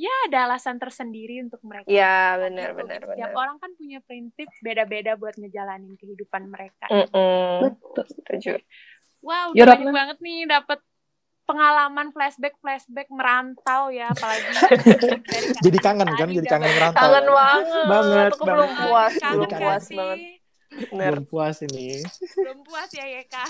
[0.00, 1.84] ya ada alasan tersendiri untuk mereka.
[1.92, 3.16] Ya benar benar benar.
[3.20, 6.88] Setiap orang kan punya prinsip beda-beda buat ngejalanin kehidupan mereka.
[6.88, 7.54] Mm -mm.
[7.68, 8.04] Betul.
[8.08, 8.52] Setuju.
[9.20, 10.80] Wow, ya, banyak banget nih dapat
[11.44, 14.48] pengalaman flashback flashback merantau ya apalagi
[15.66, 17.66] jadi kangen kan jadi kangen merantau kangen banget.
[17.90, 20.18] Banget aku belum puas belum puas banget.
[20.94, 21.98] Belum puas ini.
[22.38, 23.44] Belum puas ya Yeka.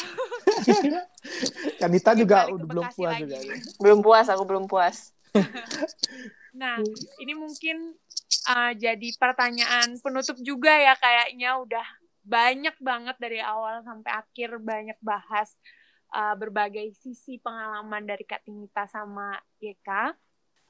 [1.76, 3.36] Kanita juga udah belum puas juga
[3.78, 5.12] belum puas aku belum puas
[6.54, 6.82] Nah,
[7.22, 7.94] ini mungkin
[8.50, 11.86] uh, jadi pertanyaan penutup juga ya kayaknya udah
[12.20, 15.56] banyak banget dari awal sampai akhir banyak bahas
[16.14, 20.14] uh, berbagai sisi pengalaman dari Kak Tinita sama Yeka.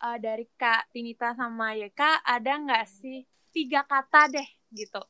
[0.01, 5.03] Uh, dari Kak Tinita sama Yeka ada nggak sih tiga kata deh gitu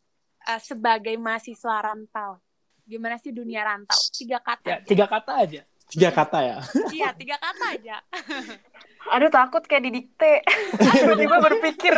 [0.46, 2.40] uh, sebagai mahasiswa rantau?
[2.82, 3.98] Gimana sih dunia rantau?
[4.10, 4.66] Tiga kata.
[4.66, 5.62] Ya, tiga kata aja.
[5.90, 6.58] Tiga kata ya?
[6.90, 7.96] Iya, tiga kata aja.
[9.08, 10.44] Aduh takut kayak didikte.
[11.00, 11.94] Tiba-tiba berpikir.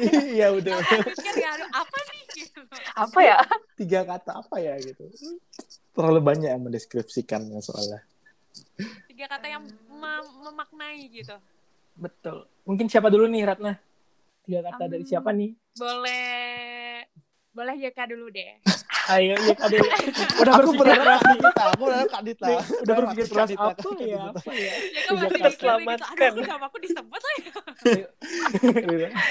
[0.00, 0.80] Iya udah.
[0.80, 2.20] Pikir ya, aduh apa nih?
[2.32, 2.60] Gitu.
[2.96, 3.36] Apa ya?
[3.76, 5.04] Tiga kata apa ya gitu.
[5.92, 8.00] Terlalu banyak yang mendeskripsikannya soalnya.
[9.06, 11.36] Tiga kata yang mem memaknai gitu.
[12.00, 12.48] Betul.
[12.64, 13.76] Mungkin siapa dulu nih Ratna?
[14.48, 15.52] Tiga kata um, dari siapa nih?
[15.76, 17.04] Boleh
[17.50, 18.62] boleh Yeka dulu deh.
[19.08, 19.88] Ayo Yeka dulu.
[20.44, 21.62] Udah aku berharap Kak Dita.
[21.72, 22.48] Aku berharap Kak Dita.
[22.84, 23.72] Udah berpikir keras apa
[24.04, 24.22] ya?
[24.28, 24.72] Apa ya?
[24.92, 26.30] Yeka masih mikir selamatkan.
[26.36, 27.48] Aduh, nama aku disebut lah ya.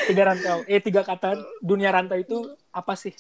[0.10, 0.58] tiga rantau.
[0.66, 1.30] Eh, tiga kata
[1.62, 2.38] dunia rantau itu
[2.74, 3.14] apa sih?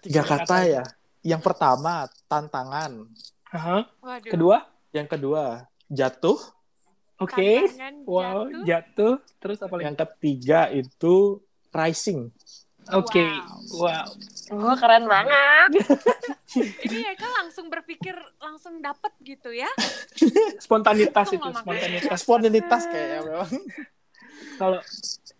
[0.00, 0.82] Tiga, kata, kata ya.
[1.20, 3.04] Yang pertama, tantangan.
[3.50, 3.84] Uh
[4.24, 4.64] Kedua?
[4.94, 6.38] Yang kedua, jatuh.
[7.20, 7.36] Oke.
[7.36, 7.56] Okay.
[8.08, 8.64] Wow, jatuh.
[8.64, 9.14] jatuh.
[9.42, 9.84] Terus apa lagi?
[9.84, 11.14] Yang ketiga itu
[11.68, 12.32] rising.
[12.96, 13.30] Oke, okay.
[13.78, 14.06] wow.
[14.06, 14.08] wow.
[14.50, 15.86] Oh, keren banget.
[16.90, 19.70] Ini ya kan langsung berpikir langsung dapet gitu ya.
[20.64, 22.18] spontanitas itu, spontanitas.
[22.18, 23.52] Spontanitas kayaknya memang.
[24.58, 24.82] Kalau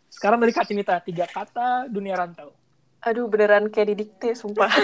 [0.07, 2.55] sekarang dari Kak Cinita, tiga kata dunia rantau.
[3.03, 4.70] Aduh, beneran kayak didikte, sumpah.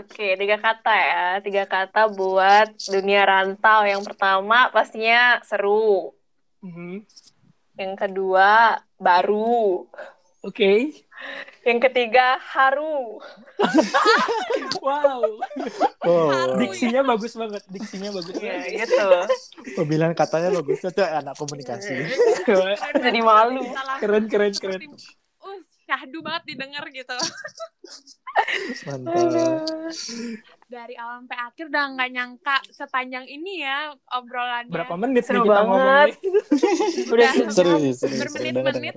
[0.00, 1.26] Oke, tiga kata ya.
[1.42, 3.82] Tiga kata buat dunia rantau.
[3.82, 6.14] Yang pertama pastinya seru.
[6.62, 6.94] Mm -hmm.
[7.76, 9.84] Yang kedua baru.
[10.44, 10.52] Oke.
[10.52, 10.78] Okay.
[11.66, 13.18] Yang ketiga haru.
[14.84, 15.24] wow.
[16.06, 16.30] Oh.
[16.60, 17.62] Diksinya bagus banget.
[17.66, 18.36] Diksinya bagus.
[18.38, 19.08] Ya, gitu.
[19.74, 20.84] Pemilihan katanya bagus.
[20.84, 22.06] Itu anak komunikasi.
[22.94, 23.66] Jadi malu.
[23.98, 24.80] Keren keren keren.
[25.86, 27.16] Syahdu banget didengar gitu.
[28.90, 29.16] Mantap.
[30.66, 34.74] Dari awal sampai akhir udah nggak nyangka sepanjang ini ya obrolannya.
[34.74, 36.08] Berapa menit Seru nih kita banget.
[37.14, 37.30] Udah.
[37.32, 37.74] Seru seru.
[37.94, 38.14] seru.
[38.26, 38.94] Bermenit-menit.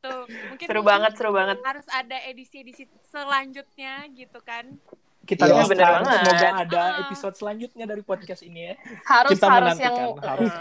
[0.00, 1.60] Tuh, mungkin seru banget, seru banget.
[1.60, 4.80] harus ada edisi-edisi selanjutnya gitu kan.
[5.30, 6.10] Kita Iya, doakan bener banget.
[6.18, 8.74] semoga ada episode selanjutnya dari podcast ini ya.
[9.04, 10.52] Harus Kita harus yang harus.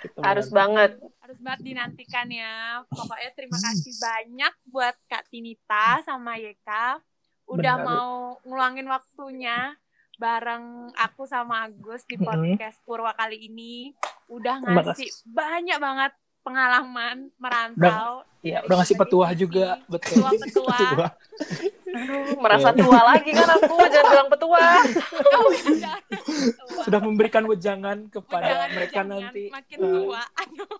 [0.00, 0.90] Kita harus banget.
[1.18, 2.54] harus banget dinantikan ya.
[2.86, 7.02] Pokoknya terima kasih banyak buat Kak Tinita sama Yeka
[7.46, 7.84] udah Benar.
[7.84, 8.12] mau
[8.42, 9.74] ngulangin waktunya
[10.14, 12.22] bareng aku sama Agus di Mhm.
[12.22, 13.90] podcast Purwa kali ini.
[14.26, 16.12] Udah ngasih banyak banget
[16.44, 18.22] pengalaman merantau.
[18.44, 20.20] Iya, dari udah ngasih petuah juga, betul.
[20.20, 20.76] Petua-petua.
[20.76, 21.08] Tua.
[21.94, 24.66] Aduh, merasa tua lagi kan aku, jangan bilang petua.
[25.14, 25.92] Petua.
[26.84, 29.44] Sudah memberikan wejangan kepada Jangan, mereka jangan, nanti.
[29.48, 30.22] makin eh, tua.
[30.44, 30.76] Aduh.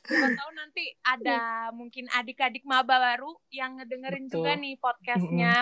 [0.00, 1.40] Siapa tahu nanti ada
[1.72, 4.34] mungkin adik-adik maba baru yang ngedengerin Betul.
[4.44, 5.54] juga nih podcastnya.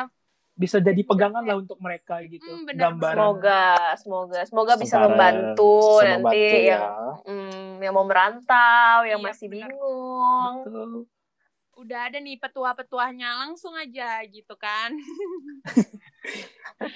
[0.59, 2.42] Bisa jadi pegangan lah untuk mereka gitu.
[2.42, 2.90] Hmm, benar.
[2.90, 3.14] Gambaran.
[3.14, 7.30] Semoga, semoga, semoga bisa Sementara membantu bisa nanti membantu, yang ya.
[7.30, 9.70] mm, yang mau merantau, yang Iya, masih benar.
[9.70, 10.54] bingung.
[10.66, 10.90] Betul.
[11.79, 14.91] Udah ada nih petua-petuahnya langsung aja gitu kan.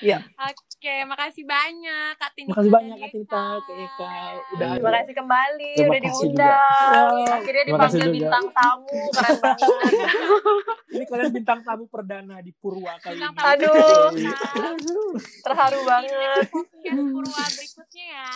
[0.03, 0.23] Iya.
[0.37, 2.51] Oke, makasih banyak Kak Tinita.
[2.55, 3.63] Makasih banyak Kak Tinta, Eka.
[3.63, 4.11] Kak Eka.
[4.53, 7.15] Udah Terima kasih kembali Terima udah diundang.
[7.15, 7.35] juga.
[7.39, 8.15] Akhirnya dipanggil juga.
[8.15, 9.71] bintang tamu, keren banget.
[10.93, 13.47] Ini kalian bintang tamu perdana di Purwa kali Bintang ini.
[13.55, 14.11] Aduh.
[15.47, 16.47] Terharu banget.
[16.53, 18.29] podcast Purwa berikutnya ya.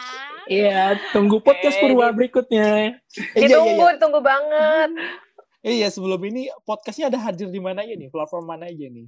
[0.46, 2.66] Iya, tunggu podcast Purwa berikutnya.
[2.66, 2.90] Eh, iya,
[3.34, 3.94] iya, Ditunggu, iya.
[3.98, 4.90] ditunggu banget.
[5.66, 8.06] Eh, Iya, sebelum ini podcastnya ada hadir di mana aja nih?
[8.06, 9.02] Platform mana aja nih?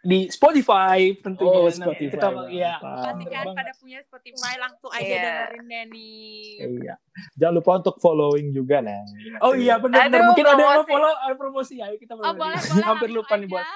[0.00, 1.54] Di Spotify tentunya.
[1.54, 2.14] Oh, Nanti Spotify.
[2.16, 2.72] Kita, iya.
[2.80, 3.04] Mantap.
[3.04, 3.56] Pasti kan banget.
[3.60, 5.20] pada punya Spotify langsung aja Iya.
[5.20, 6.44] dengerin deh nih.
[6.80, 6.94] Iya.
[7.36, 9.04] Jangan lupa untuk following juga, Neng.
[9.38, 10.32] Oh iya benar benar.
[10.32, 10.90] Mungkin ada yang mau promosi.
[10.90, 12.58] follow ada promosi ayo kita Oh boleh boleh.
[12.88, 13.66] Hampir lupa nih buat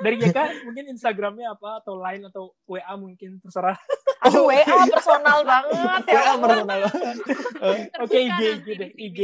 [0.00, 3.76] dari JK mungkin Instagramnya apa atau line atau WA mungkin terserah.
[4.24, 6.16] Aduh, WA personal banget ya.
[6.16, 6.80] Ya, personal.
[8.00, 9.18] Oke IG IG deh IG.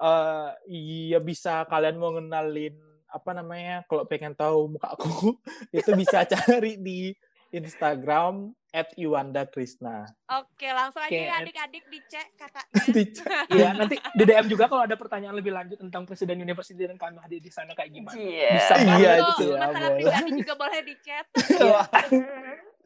[0.00, 2.72] Eh, eh, iya bisa kalian mau ngenalin
[3.10, 5.36] apa namanya kalau pengen tahu muka aku
[5.76, 7.12] itu bisa cari di
[7.50, 8.54] Instagram
[8.94, 10.06] @iwanda_krisna.
[10.30, 13.02] Oke, langsung aja ya adik-adik dicek kakaknya.
[13.58, 17.18] Iya nanti di DM juga kalau ada pertanyaan lebih lanjut tentang presiden university dan kami
[17.18, 18.14] hadir di sana kayak gimana.
[18.14, 18.50] Iya.
[18.54, 19.18] Bisa Iya, banget.
[19.26, 19.98] Gitu ya, masalah boleh.
[19.98, 21.24] pribadi juga boleh dichat.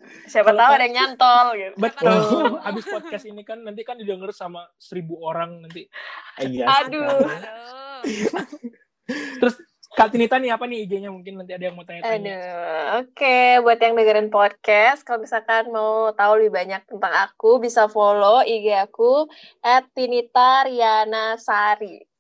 [0.04, 0.28] Iya.
[0.30, 1.76] Siapa tahu ada yang nyantol gitu.
[1.84, 2.60] Betul.
[2.60, 5.88] Habis podcast ini kan nanti kan didengar sama seribu orang nanti.
[6.40, 6.66] Iya.
[6.84, 7.08] Aduh.
[7.08, 8.44] Aduh.
[9.40, 9.56] Terus
[9.94, 12.34] Kak Tinita nih apa nih IG-nya mungkin nanti ada yang mau tanya-tanya.
[12.34, 13.62] Aduh, oke.
[13.62, 18.74] Buat yang dengerin podcast, kalau misalkan mau tahu lebih banyak tentang aku, bisa follow IG
[18.74, 19.30] aku
[19.94, 22.10] @tinitarianasari.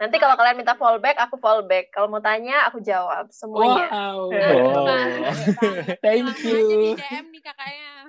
[0.00, 1.92] Nanti kalau kalian minta fallback, aku fallback.
[1.92, 3.86] Kalau mau tanya, aku jawab semuanya.
[3.92, 4.32] Wow.
[4.80, 4.88] Oh.
[6.00, 6.96] Thank you.
[6.96, 8.08] DM nih kakaknya.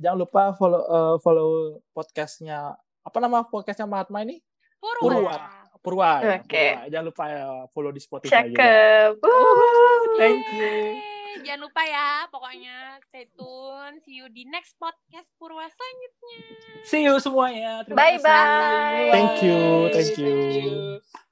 [0.00, 1.50] Jangan lupa follow eh, follow
[1.92, 2.72] podcastnya
[3.04, 4.40] apa nama podcastnya Mahatma ini?
[4.80, 5.04] Purwa.
[5.04, 5.36] Purwa.
[5.84, 6.10] Purwa.
[6.40, 6.48] Oke.
[6.48, 6.88] Purwa.
[6.88, 8.56] Jangan lupa ya, follow di Spotify juga.
[8.56, 9.10] Cakep.
[9.20, 10.16] Wuhu.
[10.16, 11.19] Thank you.
[11.40, 14.02] Jangan lupa ya, pokoknya stay tune.
[14.02, 16.38] See you di next podcast Purwa selanjutnya.
[16.82, 17.86] See you semuanya.
[17.86, 18.22] Terima Bye-bye.
[18.22, 19.10] kasih.
[19.14, 19.60] Thank you,
[19.94, 20.32] thank you.
[20.34, 21.29] Thank you.